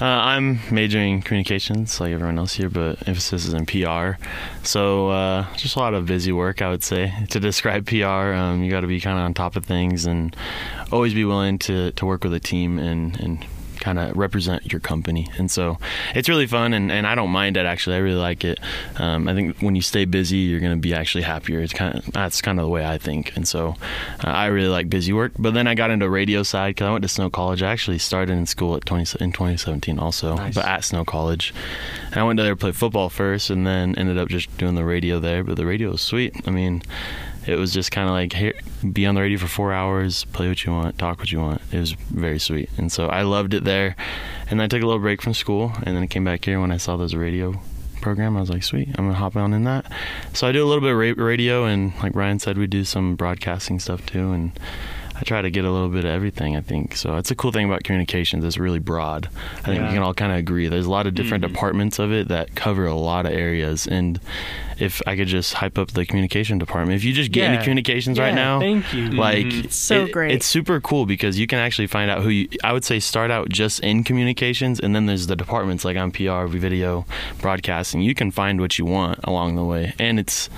Uh, 0.00 0.04
I'm 0.04 0.60
majoring 0.70 1.14
in 1.14 1.22
communications, 1.22 2.00
like 2.00 2.12
everyone 2.12 2.38
else 2.38 2.54
here, 2.54 2.68
but 2.70 3.06
emphasis 3.08 3.46
is 3.46 3.54
in 3.54 3.66
PR. 3.66 4.20
So 4.62 5.10
uh, 5.10 5.46
just 5.56 5.76
a 5.76 5.78
lot 5.78 5.94
of 5.94 6.06
busy 6.06 6.32
work, 6.32 6.62
I 6.62 6.70
would 6.70 6.84
say. 6.84 7.12
To 7.36 7.40
describe 7.40 7.86
PR, 7.86 8.32
um, 8.32 8.62
you 8.62 8.70
got 8.70 8.80
to 8.80 8.86
be 8.86 9.00
kind 9.00 9.18
of 9.18 9.24
on 9.24 9.34
top 9.34 9.56
of 9.56 9.64
things 9.66 10.06
and 10.06 10.34
always 10.90 11.12
be 11.12 11.24
willing 11.24 11.58
to, 11.58 11.90
to 11.92 12.06
work 12.06 12.24
with 12.24 12.32
a 12.32 12.40
team 12.40 12.78
and, 12.78 13.18
and 13.20 13.44
kind 13.86 14.00
of 14.00 14.16
represent 14.16 14.72
your 14.72 14.80
company. 14.80 15.28
And 15.38 15.48
so 15.48 15.78
it's 16.12 16.28
really 16.28 16.48
fun, 16.48 16.74
and, 16.74 16.90
and 16.90 17.06
I 17.06 17.14
don't 17.14 17.30
mind 17.30 17.56
it 17.56 17.66
actually. 17.66 17.94
I 17.94 18.00
really 18.00 18.18
like 18.18 18.42
it. 18.44 18.58
Um, 18.96 19.28
I 19.28 19.32
think 19.34 19.58
when 19.60 19.76
you 19.76 19.82
stay 19.82 20.04
busy, 20.06 20.38
you're 20.38 20.58
going 20.58 20.72
to 20.74 20.80
be 20.80 20.92
actually 20.92 21.22
happier. 21.22 21.60
It's 21.60 21.72
kind 21.72 21.94
of 21.96 22.12
that's 22.12 22.42
kind 22.42 22.58
of 22.58 22.64
the 22.64 22.68
way 22.68 22.84
I 22.84 22.98
think. 22.98 23.36
And 23.36 23.46
so 23.46 23.76
uh, 24.24 24.28
I 24.44 24.46
really 24.46 24.68
like 24.68 24.90
busy 24.90 25.12
work. 25.12 25.32
But 25.38 25.54
then 25.54 25.68
I 25.68 25.74
got 25.76 25.90
into 25.92 26.10
radio 26.10 26.42
side 26.42 26.70
because 26.74 26.88
I 26.88 26.90
went 26.90 27.02
to 27.02 27.08
Snow 27.08 27.30
College. 27.30 27.62
I 27.62 27.70
actually 27.70 27.98
started 27.98 28.32
in 28.32 28.46
school 28.46 28.74
at 28.74 28.84
20 28.86 29.24
in 29.24 29.30
2017 29.30 30.00
also, 30.00 30.34
Nice. 30.34 30.54
but 30.56 30.64
at 30.64 30.82
Snow 30.82 31.04
College. 31.04 31.54
And 32.10 32.16
I 32.16 32.24
went 32.24 32.38
there 32.38 32.50
to 32.50 32.56
play 32.56 32.72
football 32.72 33.08
first, 33.08 33.50
and 33.50 33.64
then 33.64 33.94
ended 33.96 34.18
up 34.18 34.28
just 34.28 34.48
doing 34.58 34.74
the 34.74 34.84
radio 34.84 35.20
there. 35.20 35.44
But 35.44 35.56
the 35.56 35.66
radio 35.66 35.90
was 35.92 36.00
sweet. 36.02 36.34
I 36.44 36.50
mean 36.50 36.82
it 37.46 37.56
was 37.56 37.72
just 37.72 37.90
kind 37.90 38.08
of 38.08 38.12
like 38.12 38.32
here 38.32 38.54
be 38.92 39.06
on 39.06 39.14
the 39.14 39.20
radio 39.20 39.38
for 39.38 39.46
four 39.46 39.72
hours 39.72 40.24
play 40.26 40.48
what 40.48 40.64
you 40.64 40.72
want 40.72 40.98
talk 40.98 41.18
what 41.18 41.30
you 41.30 41.38
want. 41.38 41.60
It 41.72 41.78
was 41.78 41.92
very 41.92 42.38
sweet. 42.38 42.70
And 42.76 42.90
so 42.90 43.08
i 43.08 43.22
loved 43.22 43.54
it 43.54 43.64
there. 43.64 43.96
And 44.50 44.60
i 44.60 44.66
took 44.66 44.82
a 44.82 44.86
little 44.86 45.00
break 45.00 45.22
from 45.22 45.34
school 45.34 45.72
and 45.82 45.96
then 45.96 46.02
i 46.02 46.06
came 46.06 46.24
back 46.24 46.44
here 46.44 46.60
when 46.60 46.72
i 46.72 46.76
saw 46.76 47.00
a 47.00 47.18
radio 47.18 47.60
program. 48.00 48.36
I 48.36 48.40
was 48.40 48.50
like 48.50 48.62
sweet 48.62 48.88
i'm 48.88 49.06
gonna 49.06 49.14
hop 49.14 49.36
on 49.36 49.52
in 49.52 49.64
that. 49.64 49.90
So 50.32 50.46
i 50.46 50.52
do 50.52 50.64
a 50.64 50.68
little 50.68 50.82
bit 50.82 50.92
of 50.92 51.18
radio 51.18 51.64
and 51.64 51.92
like 52.02 52.14
ryan 52.14 52.38
said 52.38 52.58
we 52.58 52.66
do 52.66 52.84
some 52.84 53.16
broadcasting 53.16 53.78
stuff 53.78 54.04
too 54.06 54.32
and 54.32 54.52
I 55.18 55.22
try 55.24 55.40
to 55.40 55.50
get 55.50 55.64
a 55.64 55.70
little 55.70 55.88
bit 55.88 56.04
of 56.04 56.10
everything, 56.10 56.56
I 56.56 56.60
think. 56.60 56.94
So 56.94 57.16
it's 57.16 57.30
a 57.30 57.34
cool 57.34 57.50
thing 57.52 57.64
about 57.64 57.84
communications. 57.84 58.44
It's 58.44 58.58
really 58.58 58.78
broad. 58.78 59.28
I 59.58 59.60
think 59.62 59.78
Yeah. 59.80 59.88
we 59.88 59.94
can 59.94 60.02
all 60.02 60.12
kind 60.14 60.30
of 60.30 60.38
agree. 60.38 60.68
There's 60.68 60.84
a 60.86 60.90
lot 60.90 61.06
of 61.06 61.14
different 61.14 61.42
departments 61.42 61.98
of 61.98 62.12
it 62.12 62.28
that 62.28 62.54
cover 62.54 62.86
a 62.86 62.94
lot 62.94 63.24
of 63.24 63.32
areas. 63.32 63.86
And 63.86 64.20
if 64.78 65.00
I 65.06 65.16
could 65.16 65.28
just 65.28 65.54
hype 65.54 65.78
up 65.78 65.92
the 65.92 66.04
communication 66.04 66.58
department, 66.58 66.96
if 66.96 67.04
you 67.04 67.14
just 67.14 67.32
get 67.32 67.44
Yeah. 67.44 67.52
into 67.52 67.62
communications 67.64 68.18
right 68.18 68.34
now, 68.34 68.60
thank 68.60 68.92
you. 68.92 69.08
like 69.10 69.46
Mhm. 69.46 69.64
It's 69.64 69.76
so 69.76 70.04
it- 70.04 70.12
great. 70.12 70.32
It's 70.32 70.44
super 70.46 70.80
cool 70.80 71.06
because 71.06 71.38
you 71.38 71.46
can 71.46 71.58
actually 71.58 71.86
find 71.86 72.10
out 72.10 72.22
who 72.22 72.28
you. 72.28 72.48
I 72.62 72.74
would 72.74 72.84
say 72.84 73.00
start 73.00 73.30
out 73.30 73.48
just 73.48 73.80
in 73.80 74.04
communications, 74.04 74.78
and 74.80 74.94
then 74.94 75.06
there's 75.06 75.28
the 75.28 75.36
departments 75.36 75.84
like 75.84 75.96
on 75.96 76.10
PR, 76.10 76.46
video, 76.46 77.06
broadcasting. 77.40 78.02
You 78.02 78.14
can 78.14 78.30
find 78.30 78.60
what 78.60 78.78
you 78.78 78.84
want 78.84 79.18
along 79.24 79.56
the 79.56 79.64
way, 79.64 79.94
and 79.98 80.18
it's. 80.20 80.50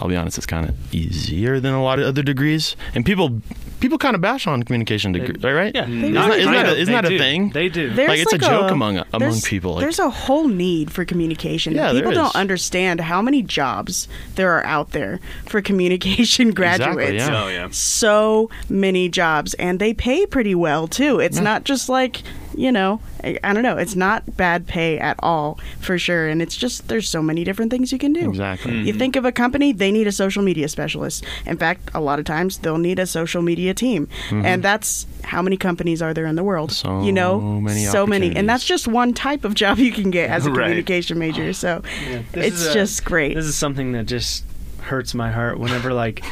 I'll 0.00 0.08
be 0.08 0.16
honest, 0.16 0.38
it's 0.38 0.46
kind 0.46 0.68
of 0.68 0.94
easier 0.94 1.60
than 1.60 1.72
a 1.72 1.82
lot 1.82 1.98
of 2.00 2.06
other 2.06 2.22
degrees, 2.22 2.74
and 2.94 3.06
people 3.06 3.40
people 3.80 3.98
kind 3.98 4.14
of 4.14 4.20
bash 4.20 4.46
on 4.46 4.62
communication 4.62 5.12
degrees, 5.12 5.42
right? 5.42 5.72
Yeah, 5.74 5.84
mm-hmm. 5.84 6.04
isn't 6.04 6.12
not 6.14 6.28
that, 6.30 6.38
isn't 6.40 6.52
that, 6.52 6.66
a, 6.66 6.76
isn't 6.76 6.92
that 6.94 7.04
a 7.04 7.18
thing? 7.18 7.50
They 7.50 7.68
do. 7.68 7.90
There's 7.92 8.08
Like, 8.08 8.18
it's 8.20 8.32
a 8.32 8.38
joke 8.38 8.70
among- 8.70 8.96
among 8.98 9.18
there's- 9.18 9.44
people, 9.46 9.74
like- 9.74 9.82
there's 9.82 9.98
a 9.98 10.08
whole 10.10 10.48
need 10.48 10.90
for 10.90 11.04
communication. 11.04 11.74
Yeah, 11.74 11.92
People 11.92 12.12
there 12.12 12.22
don't 12.22 12.34
understand 12.34 13.00
how 13.00 13.20
many 13.20 13.42
jobs 13.42 14.08
there 14.36 14.50
are 14.52 14.64
out 14.64 14.90
there 14.92 15.20
for 15.46 15.60
communication 15.60 16.50
graduates. 16.54 16.96
Exactly, 17.12 17.16
yeah. 17.18 17.44
Oh 17.44 17.48
yeah. 17.48 17.68
So 17.70 18.50
many 18.68 19.08
jobs, 19.08 19.54
and 19.54 19.78
they 19.78 19.92
pay 19.94 20.24
pretty 20.26 20.54
well 20.54 20.88
too. 20.88 21.20
It's 21.20 21.38
not 21.38 21.64
just 21.64 21.88
like 21.88 22.22
you 22.56 22.70
know, 22.72 23.00
I, 23.22 23.38
I 23.44 23.52
don't 23.52 23.62
know. 23.62 23.76
It's 23.76 23.94
not 23.96 24.36
bad 24.36 24.66
pay 24.66 24.98
at 24.98 25.16
all 25.20 25.58
for 25.80 25.98
sure, 25.98 26.28
and 26.28 26.40
it's 26.42 26.56
just 26.56 26.88
there's 26.88 27.08
so 27.08 27.22
many 27.22 27.44
different 27.44 27.70
things 27.70 27.92
you 27.92 27.98
can 27.98 28.12
do. 28.12 28.28
Exactly. 28.28 28.80
You 28.82 28.92
think 28.92 29.16
of 29.16 29.24
a 29.24 29.32
company, 29.32 29.72
they 29.72 29.90
need 29.92 30.06
a 30.06 30.12
social 30.12 30.42
media 30.42 30.68
specialist. 30.68 31.24
In 31.46 31.56
fact, 31.56 31.90
a 31.94 32.00
lot 32.00 32.18
of 32.18 32.24
times 32.24 32.58
they'll 32.58 32.78
need 32.78 32.98
a 32.98 33.06
social 33.06 33.42
media 33.42 33.74
team. 33.74 34.08
And 34.30 34.62
that's 34.62 35.06
how 35.22 35.40
many 35.42 35.56
companies 35.56 36.00
are 36.02 36.12
there 36.14 36.26
in 36.26 36.36
the 36.36 36.44
world? 36.44 36.72
So 36.72 37.02
you 37.02 37.12
know, 37.12 37.40
many 37.60 37.84
so 37.84 38.06
many. 38.06 38.34
And 38.34 38.48
that's 38.48 38.64
just 38.64 38.86
one 38.88 39.14
type 39.14 39.44
of 39.44 39.54
job 39.54 39.78
you 39.78 39.92
can 39.92 40.10
get 40.10 40.30
as 40.30 40.46
a 40.46 40.50
Right. 40.54 40.64
communication 40.66 41.18
major. 41.18 41.52
So 41.52 41.82
Yeah, 42.08 42.22
it's 42.34 42.60
is 42.60 42.66
a- 42.68 42.72
just 42.74 43.04
great. 43.04 43.34
This 43.34 43.46
is 43.46 43.56
something 43.56 43.92
that 43.92 44.06
just 44.06 44.44
hurts 44.82 45.14
my 45.14 45.30
heart 45.30 45.58
whenever 45.58 45.92
like. 45.92 46.22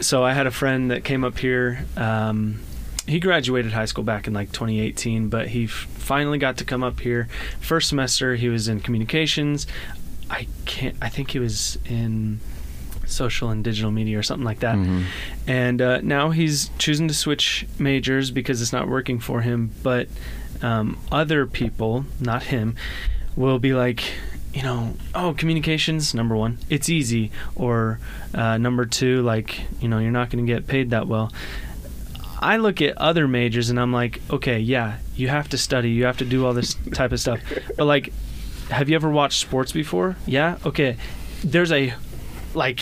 So 0.00 0.24
I 0.24 0.32
had 0.32 0.46
a 0.46 0.50
friend 0.50 0.90
that 0.90 1.04
came 1.04 1.24
up 1.24 1.38
here. 1.38 1.84
Um, 1.96 2.60
he 3.06 3.18
graduated 3.20 3.72
high 3.72 3.84
school 3.86 4.04
back 4.04 4.26
in 4.26 4.32
like 4.34 4.52
2018, 4.52 5.28
but 5.28 5.48
he 5.48 5.64
f- 5.64 5.70
finally 5.70 6.38
got 6.38 6.56
to 6.58 6.64
come 6.64 6.82
up 6.84 7.00
here. 7.00 7.28
First 7.60 7.88
semester, 7.88 8.36
he 8.36 8.48
was 8.48 8.68
in 8.68 8.80
communications. 8.80 9.66
I 10.30 10.46
can't. 10.64 10.96
I 11.02 11.08
think 11.08 11.32
he 11.32 11.38
was 11.38 11.78
in 11.84 12.40
social 13.06 13.50
and 13.50 13.62
digital 13.62 13.90
media 13.90 14.18
or 14.18 14.22
something 14.22 14.44
like 14.44 14.60
that. 14.60 14.76
Mhm. 14.76 15.04
And 15.46 15.82
uh, 15.82 16.00
now 16.02 16.30
he's 16.30 16.70
choosing 16.78 17.08
to 17.08 17.14
switch 17.14 17.66
majors 17.78 18.30
because 18.30 18.62
it's 18.62 18.72
not 18.72 18.88
working 18.88 19.18
for 19.18 19.42
him. 19.42 19.72
But 19.82 20.08
um, 20.62 20.98
other 21.10 21.44
people, 21.46 22.06
not 22.20 22.44
him, 22.44 22.76
will 23.36 23.58
be 23.58 23.74
like, 23.74 24.04
you 24.54 24.62
know, 24.62 24.94
oh, 25.14 25.34
communications, 25.36 26.14
number 26.14 26.36
one, 26.36 26.58
it's 26.70 26.88
easy. 26.88 27.30
Or 27.54 27.98
uh, 28.34 28.56
number 28.58 28.86
two, 28.86 29.22
like, 29.22 29.60
you 29.80 29.88
know, 29.88 29.98
you're 29.98 30.10
not 30.12 30.30
going 30.30 30.46
to 30.46 30.50
get 30.50 30.66
paid 30.66 30.90
that 30.90 31.08
well. 31.08 31.32
I 32.42 32.56
look 32.56 32.82
at 32.82 32.98
other 32.98 33.28
majors 33.28 33.70
and 33.70 33.78
I'm 33.78 33.92
like, 33.92 34.20
okay, 34.30 34.58
yeah, 34.58 34.98
you 35.16 35.28
have 35.28 35.48
to 35.50 35.58
study, 35.58 35.90
you 35.90 36.04
have 36.04 36.18
to 36.18 36.24
do 36.24 36.44
all 36.44 36.52
this 36.54 36.74
type 36.92 37.12
of 37.12 37.20
stuff. 37.20 37.40
But 37.76 37.84
like, 37.86 38.12
have 38.68 38.88
you 38.88 38.96
ever 38.96 39.08
watched 39.10 39.38
sports 39.40 39.72
before? 39.72 40.16
Yeah? 40.26 40.58
Okay. 40.66 40.96
There's 41.44 41.70
a 41.72 41.94
like 42.54 42.80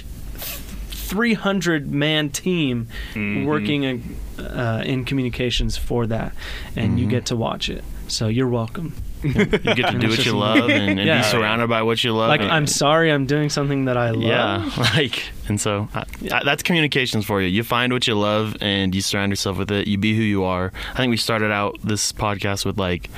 300 0.89 1.91
man 1.91 2.31
team 2.31 2.89
Mhm. 3.15 3.45
working 3.45 3.83
in, 3.83 4.17
uh, 4.39 4.83
in 4.87 5.05
communications 5.05 5.77
for 5.77 6.07
that, 6.07 6.33
and 6.77 6.99
you 7.01 7.07
Mhm. 7.07 7.11
get 7.11 7.27
to 7.27 7.37
watch 7.37 7.69
it. 7.69 7.85
So 8.09 8.29
you're 8.29 8.49
welcome. 8.49 8.95
You 9.23 9.35
get 9.75 9.91
to 9.93 9.99
do 9.99 10.09
what 10.09 10.25
you 10.25 10.33
love 10.37 10.71
and, 10.71 10.99
and 10.99 11.07
Yeah. 11.07 11.19
be 11.19 11.25
surrounded 11.25 11.69
by 11.69 11.83
what 11.83 12.03
you 12.03 12.13
love. 12.15 12.29
Like, 12.29 12.41
and- 12.41 12.51
I'm 12.51 12.67
sorry, 12.67 13.11
I'm 13.13 13.27
doing 13.27 13.51
something 13.51 13.85
that 13.87 13.97
I 13.97 14.11
love. 14.11 14.23
Yeah, 14.23 14.71
like, 14.95 15.25
and 15.49 15.61
so 15.61 15.89
I, 15.95 16.05
I, 16.33 16.45
that's 16.45 16.63
communications 16.63 17.25
for 17.27 17.41
you. 17.41 17.49
You 17.49 17.63
find 17.65 17.93
what 17.93 18.07
you 18.07 18.15
love 18.15 18.57
and 18.61 18.95
you 18.95 19.01
surround 19.01 19.31
yourself 19.33 19.59
with 19.59 19.71
it. 19.71 19.87
You 19.89 19.99
be 19.99 20.15
who 20.17 20.23
you 20.23 20.45
are. 20.45 20.73
I 20.93 20.97
think 20.97 21.11
we 21.11 21.17
started 21.17 21.51
out 21.53 21.79
this 21.85 22.13
podcast 22.13 22.65
with 22.65 22.79
like, 22.79 23.11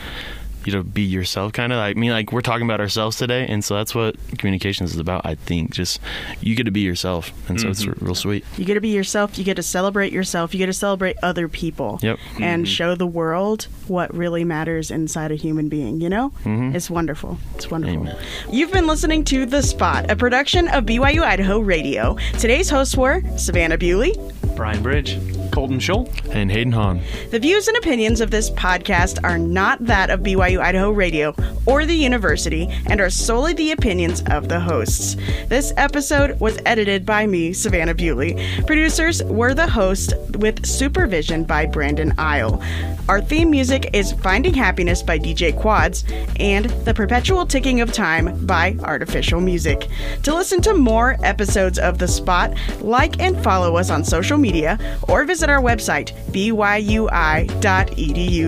you 0.67 0.73
know, 0.73 0.83
be 0.83 1.03
yourself 1.03 1.53
kind 1.53 1.73
of. 1.73 1.79
I 1.79 1.95
mean, 1.95 2.11
like, 2.11 2.33
we're 2.33 2.41
talking 2.41 2.67
about 2.67 2.81
ourselves 2.81 3.17
today, 3.17 3.47
and 3.49 3.65
so 3.65 3.75
that's 3.75 3.95
what 3.95 4.17
communications 4.39 4.93
is 4.93 4.99
about. 4.99 5.25
I 5.25 5.35
think 5.35 5.71
just 5.73 6.01
you 6.41 6.55
get 6.55 6.65
to 6.65 6.71
be 6.71 6.81
yourself, 6.81 7.33
and 7.49 7.61
so 7.61 7.69
it's 7.69 7.87
real 7.87 8.15
sweet. 8.15 8.45
You 8.57 8.65
get 8.65 8.75
to 8.75 8.81
be 8.81 8.91
yourself. 8.91 9.39
You 9.39 9.45
get 9.45 9.55
to 9.57 9.63
celebrate 9.63 10.13
yourself. 10.13 10.55
You 10.55 10.59
get 10.59 10.67
to 10.67 10.73
celebrate 10.73 11.17
other 11.23 11.49
people. 11.49 11.99
Yep. 12.03 12.19
And 12.41 12.69
show 12.69 12.95
the 12.95 13.07
world 13.07 13.67
what 13.89 14.15
really 14.15 14.45
matters 14.45 14.91
inside 14.91 15.31
a 15.33 15.37
human 15.37 15.69
being. 15.69 16.01
You 16.01 16.09
know, 16.09 16.33
Mhm. 16.45 16.75
it's 16.75 16.89
wonderful. 16.91 17.39
It's 17.55 17.71
wonderful. 17.71 18.01
Amen. 18.03 18.17
You've 18.51 18.73
been 18.73 18.87
listening 18.87 19.25
to 19.25 19.47
The 19.47 19.63
Spot, 19.63 20.11
a 20.11 20.17
production 20.17 20.69
of 20.69 20.85
BYU 20.87 21.23
Idaho 21.23 21.59
Radio. 21.61 22.17
Today's 22.39 22.71
hosts 22.71 22.97
were 22.97 23.23
Savannah 23.37 23.79
Bewley, 23.79 24.15
Brian 24.57 24.83
Bridge. 24.83 25.19
Colton 25.53 25.79
Scholl. 25.79 26.09
And 26.35 26.51
Hayden 26.51 26.73
Hahn. 26.73 27.03
The 27.31 27.39
views 27.39 27.69
and 27.69 27.77
opinions 27.77 28.21
of 28.21 28.31
this 28.31 28.51
podcast 28.51 29.19
are 29.23 29.39
not 29.39 29.85
that 29.85 30.11
of 30.11 30.21
BYU 30.21 30.61
Idaho 30.61 30.91
Radio 30.91 31.35
or 31.67 31.85
the 31.85 31.95
university 31.95 32.69
and 32.87 33.01
are 33.01 33.11
solely 33.11 33.53
the 33.53 33.71
opinions 33.71 34.23
of 34.31 34.49
the 34.49 34.59
hosts. 34.59 35.17
This 35.49 35.73
episode 35.77 36.41
was 36.41 36.59
edited 36.65 37.05
by 37.05 37.27
me, 37.27 37.53
Savannah 37.53 37.95
Bewley. 37.95 38.43
Producers 38.67 39.23
were 39.25 39.55
the 39.55 39.69
hosts 39.69 40.15
with 40.39 40.65
supervision 40.67 41.45
by 41.45 41.67
Brandon 41.67 42.15
Isle. 42.19 42.63
Our 43.09 43.21
theme 43.21 43.51
music 43.51 43.91
is 43.93 44.13
Finding 44.13 44.55
Happiness 44.55 45.03
by 45.03 45.19
DJ 45.19 45.59
Quads 45.59 46.05
and 46.37 46.67
The 46.87 46.95
Perpetual 46.95 47.47
Ticking 47.47 47.81
of 47.81 47.93
Time 47.93 48.47
by 48.47 48.77
Artificial 48.83 49.41
Music. 49.41 49.89
To 50.23 50.35
listen 50.35 50.63
to 50.63 50.75
more 50.75 51.17
episodes 51.23 51.79
of 51.79 51.99
The 51.99 52.09
Spot, 52.09 52.55
like 52.81 53.21
and 53.21 53.43
follow 53.43 53.77
us 53.77 53.91
on 53.91 54.05
social 54.05 54.39
media 54.43 54.79
or 55.09 55.25
visit 55.25 55.49
our 55.49 55.63
website, 55.63 56.13
byui.edu 56.33 57.47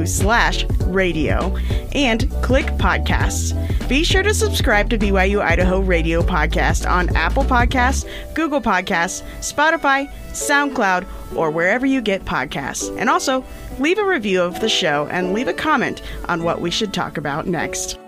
slash 0.06 0.66
radio, 0.86 1.56
and 1.94 2.30
click 2.42 2.66
podcasts. 2.76 3.54
Be 3.88 4.04
sure 4.04 4.22
to 4.22 4.34
subscribe 4.34 4.90
to 4.90 4.98
BYU 4.98 5.40
Idaho 5.40 5.80
Radio 5.80 6.22
Podcast 6.22 6.90
on 6.90 7.14
Apple 7.16 7.44
Podcasts, 7.44 8.06
Google 8.34 8.60
Podcasts, 8.60 9.22
Spotify, 9.40 10.10
SoundCloud, 10.32 11.06
or 11.36 11.50
wherever 11.50 11.86
you 11.86 12.00
get 12.00 12.24
podcasts. 12.24 12.94
And 12.98 13.08
also, 13.08 13.44
leave 13.78 13.98
a 13.98 14.04
review 14.04 14.42
of 14.42 14.60
the 14.60 14.68
show 14.68 15.06
and 15.10 15.32
leave 15.32 15.48
a 15.48 15.54
comment 15.54 16.02
on 16.28 16.42
what 16.44 16.60
we 16.60 16.70
should 16.70 16.92
talk 16.92 17.16
about 17.16 17.46
next. 17.46 17.98